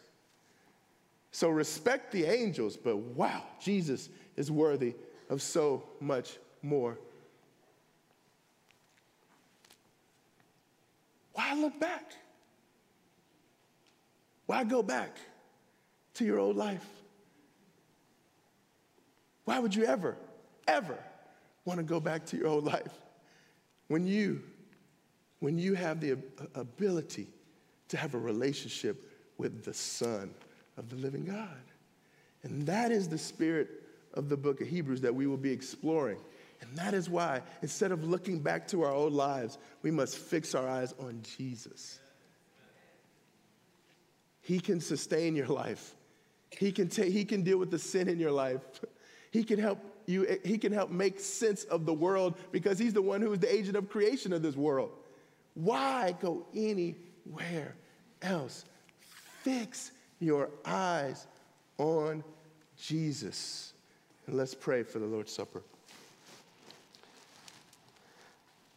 So 1.35 1.49
respect 1.49 2.13
the 2.13 2.23
angels, 2.23 2.77
but 2.77 2.95
wow, 2.95 3.43
Jesus 3.59 4.07
is 4.37 4.49
worthy 4.49 4.95
of 5.29 5.41
so 5.41 5.83
much 5.99 6.37
more. 6.61 6.97
Why 11.33 11.53
look 11.55 11.77
back? 11.77 12.13
Why 14.45 14.63
go 14.63 14.81
back 14.81 15.17
to 16.13 16.23
your 16.23 16.39
old 16.39 16.55
life? 16.55 16.87
Why 19.43 19.59
would 19.59 19.75
you 19.75 19.83
ever, 19.83 20.15
ever 20.69 20.97
want 21.65 21.79
to 21.79 21.83
go 21.83 21.99
back 21.99 22.25
to 22.27 22.37
your 22.37 22.47
old 22.47 22.63
life 22.63 22.93
when 23.89 24.07
you, 24.07 24.41
when 25.39 25.57
you 25.57 25.73
have 25.73 25.99
the 25.99 26.17
ability 26.53 27.27
to 27.89 27.97
have 27.97 28.13
a 28.13 28.19
relationship 28.19 29.11
with 29.37 29.65
the 29.65 29.73
Son 29.73 30.33
of 30.77 30.89
the 30.89 30.95
living 30.95 31.25
God. 31.25 31.49
And 32.43 32.65
that 32.67 32.91
is 32.91 33.09
the 33.09 33.17
spirit 33.17 33.69
of 34.13 34.29
the 34.29 34.37
book 34.37 34.61
of 34.61 34.67
Hebrews 34.67 35.01
that 35.01 35.13
we 35.13 35.27
will 35.27 35.37
be 35.37 35.51
exploring. 35.51 36.17
And 36.61 36.75
that 36.77 36.93
is 36.93 37.09
why, 37.09 37.41
instead 37.61 37.91
of 37.91 38.03
looking 38.03 38.39
back 38.39 38.67
to 38.69 38.83
our 38.83 38.91
old 38.91 39.13
lives, 39.13 39.57
we 39.81 39.91
must 39.91 40.17
fix 40.17 40.55
our 40.55 40.67
eyes 40.67 40.93
on 40.99 41.21
Jesus. 41.37 41.99
He 44.41 44.59
can 44.59 44.79
sustain 44.79 45.35
your 45.35 45.47
life. 45.47 45.95
He 46.51 46.71
can, 46.71 46.87
take, 46.87 47.11
he 47.11 47.25
can 47.25 47.43
deal 47.43 47.57
with 47.57 47.71
the 47.71 47.79
sin 47.79 48.07
in 48.07 48.19
your 48.19 48.31
life. 48.31 48.61
He 49.31 49.43
can 49.43 49.59
help 49.59 49.79
you, 50.05 50.39
he 50.43 50.57
can 50.57 50.71
help 50.71 50.91
make 50.91 51.19
sense 51.19 51.63
of 51.65 51.85
the 51.85 51.93
world 51.93 52.35
because 52.51 52.77
he's 52.77 52.93
the 52.93 53.01
one 53.01 53.21
who 53.21 53.33
is 53.33 53.39
the 53.39 53.53
agent 53.53 53.75
of 53.75 53.89
creation 53.89 54.33
of 54.33 54.41
this 54.41 54.55
world. 54.55 54.91
Why 55.55 56.15
go 56.21 56.45
anywhere 56.53 57.75
else? 58.21 58.65
Fix 59.41 59.91
your 60.25 60.49
eyes 60.65 61.27
on 61.77 62.21
Jesus. 62.77 63.71
And 64.27 64.35
let's 64.35 64.53
pray 64.53 64.83
for 64.83 64.99
the 64.99 65.05
Lord's 65.05 65.31
Supper. 65.31 65.61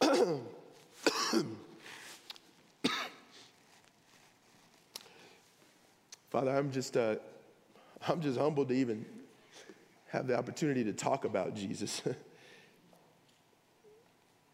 Father, 6.29 6.51
I'm 6.51 6.71
just, 6.71 6.95
uh, 6.95 7.15
I'm 8.07 8.21
just 8.21 8.39
humbled 8.39 8.69
to 8.69 8.75
even 8.75 9.05
have 10.09 10.27
the 10.27 10.37
opportunity 10.37 10.83
to 10.83 10.93
talk 10.93 11.25
about 11.25 11.55
Jesus. 11.55 12.03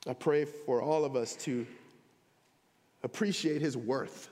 I 0.07 0.13
pray 0.13 0.45
for 0.45 0.81
all 0.81 1.03
of 1.03 1.15
us 1.15 1.35
to 1.37 1.65
appreciate 3.03 3.61
his 3.61 3.75
worth. 3.75 4.29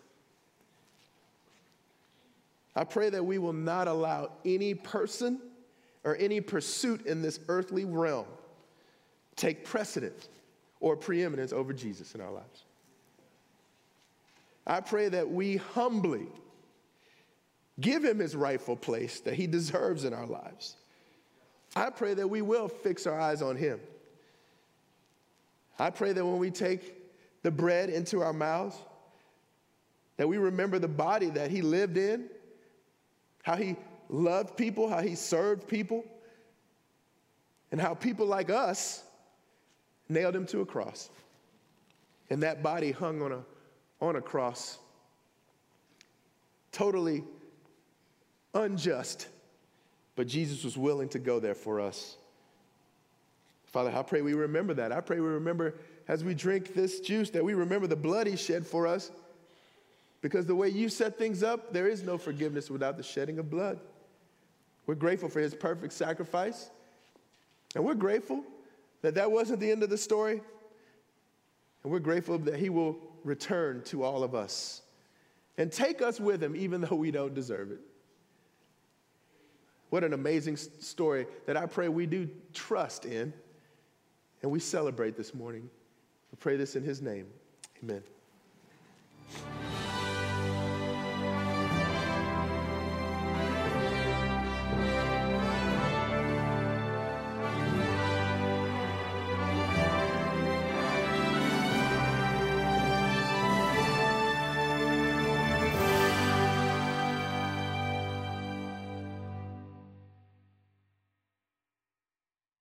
I 2.75 2.83
pray 2.83 3.09
that 3.09 3.23
we 3.23 3.37
will 3.37 3.53
not 3.53 3.87
allow 3.87 4.31
any 4.45 4.73
person 4.73 5.39
or 6.03 6.15
any 6.17 6.41
pursuit 6.41 7.05
in 7.05 7.21
this 7.21 7.39
earthly 7.47 7.85
realm 7.85 8.25
take 9.35 9.65
precedence 9.65 10.29
or 10.79 10.95
preeminence 10.95 11.53
over 11.53 11.73
Jesus 11.73 12.13
in 12.15 12.21
our 12.21 12.31
lives. 12.31 12.65
I 14.65 14.79
pray 14.81 15.09
that 15.09 15.29
we 15.29 15.57
humbly 15.57 16.27
give 17.79 18.03
him 18.03 18.19
his 18.19 18.35
rightful 18.35 18.75
place 18.75 19.19
that 19.21 19.33
he 19.33 19.47
deserves 19.47 20.03
in 20.03 20.13
our 20.13 20.25
lives. 20.25 20.75
I 21.75 21.89
pray 21.89 22.13
that 22.13 22.27
we 22.27 22.41
will 22.41 22.67
fix 22.67 23.07
our 23.07 23.19
eyes 23.19 23.41
on 23.41 23.55
him. 23.55 23.79
I 25.79 25.89
pray 25.89 26.13
that 26.13 26.23
when 26.23 26.37
we 26.37 26.51
take 26.51 27.01
the 27.41 27.51
bread 27.51 27.89
into 27.89 28.21
our 28.21 28.33
mouths, 28.33 28.75
that 30.17 30.27
we 30.27 30.37
remember 30.37 30.77
the 30.77 30.87
body 30.87 31.29
that 31.31 31.49
he 31.49 31.61
lived 31.61 31.97
in, 31.97 32.29
how 33.43 33.55
he 33.55 33.75
loved 34.09 34.57
people, 34.57 34.89
how 34.89 35.01
he 35.01 35.15
served 35.15 35.67
people, 35.67 36.03
and 37.71 37.79
how 37.79 37.93
people 37.93 38.25
like 38.25 38.49
us 38.49 39.03
nailed 40.09 40.35
him 40.35 40.45
to 40.47 40.61
a 40.61 40.65
cross. 40.65 41.09
And 42.29 42.41
that 42.41 42.63
body 42.63 42.91
hung 42.91 43.21
on 43.21 43.31
a, 43.31 43.43
on 44.01 44.15
a 44.15 44.21
cross, 44.21 44.79
totally 46.71 47.23
unjust, 48.53 49.27
but 50.15 50.27
Jesus 50.27 50.63
was 50.63 50.77
willing 50.77 51.09
to 51.09 51.19
go 51.19 51.39
there 51.39 51.55
for 51.55 51.79
us. 51.79 52.17
Father, 53.65 53.91
I 53.93 54.03
pray 54.03 54.21
we 54.21 54.35
remember 54.35 54.75
that. 54.75 54.91
I 54.91 55.01
pray 55.01 55.19
we 55.19 55.27
remember 55.27 55.75
as 56.07 56.23
we 56.23 56.33
drink 56.33 56.75
this 56.75 56.99
juice 56.99 57.31
that 57.31 57.43
we 57.43 57.55
remember 57.55 57.87
the 57.87 57.95
blood 57.95 58.27
he 58.27 58.35
shed 58.35 58.67
for 58.67 58.85
us. 58.85 59.11
Because 60.23 60.45
the 60.45 60.55
way 60.55 60.69
you 60.69 60.87
set 60.87 61.17
things 61.17 61.43
up, 61.43 61.73
there 61.73 61.89
is 61.89 62.01
no 62.01 62.17
forgiveness 62.17 62.69
without 62.71 62.95
the 62.95 63.03
shedding 63.03 63.39
of 63.39 63.49
blood. 63.49 63.77
We're 64.87 64.95
grateful 64.95 65.27
for 65.27 65.41
his 65.41 65.53
perfect 65.53 65.91
sacrifice. 65.91 66.69
And 67.75 67.83
we're 67.83 67.93
grateful 67.93 68.41
that 69.01 69.15
that 69.15 69.29
wasn't 69.29 69.59
the 69.59 69.69
end 69.69 69.83
of 69.83 69.89
the 69.89 69.97
story. 69.97 70.41
And 71.83 71.91
we're 71.91 71.99
grateful 71.99 72.37
that 72.39 72.55
he 72.55 72.69
will 72.69 72.97
return 73.25 73.83
to 73.83 74.03
all 74.03 74.23
of 74.23 74.33
us 74.33 74.81
and 75.57 75.69
take 75.69 76.01
us 76.01 76.21
with 76.21 76.41
him, 76.41 76.55
even 76.55 76.79
though 76.79 76.95
we 76.95 77.11
don't 77.11 77.33
deserve 77.33 77.71
it. 77.71 77.81
What 79.89 80.05
an 80.05 80.13
amazing 80.13 80.55
story 80.55 81.27
that 81.47 81.57
I 81.57 81.65
pray 81.65 81.89
we 81.89 82.05
do 82.05 82.29
trust 82.53 83.03
in 83.03 83.33
and 84.41 84.49
we 84.49 84.61
celebrate 84.61 85.17
this 85.17 85.33
morning. 85.33 85.69
I 86.31 86.37
pray 86.39 86.55
this 86.55 86.77
in 86.77 86.83
his 86.83 87.01
name. 87.01 87.27
Amen. 87.83 88.03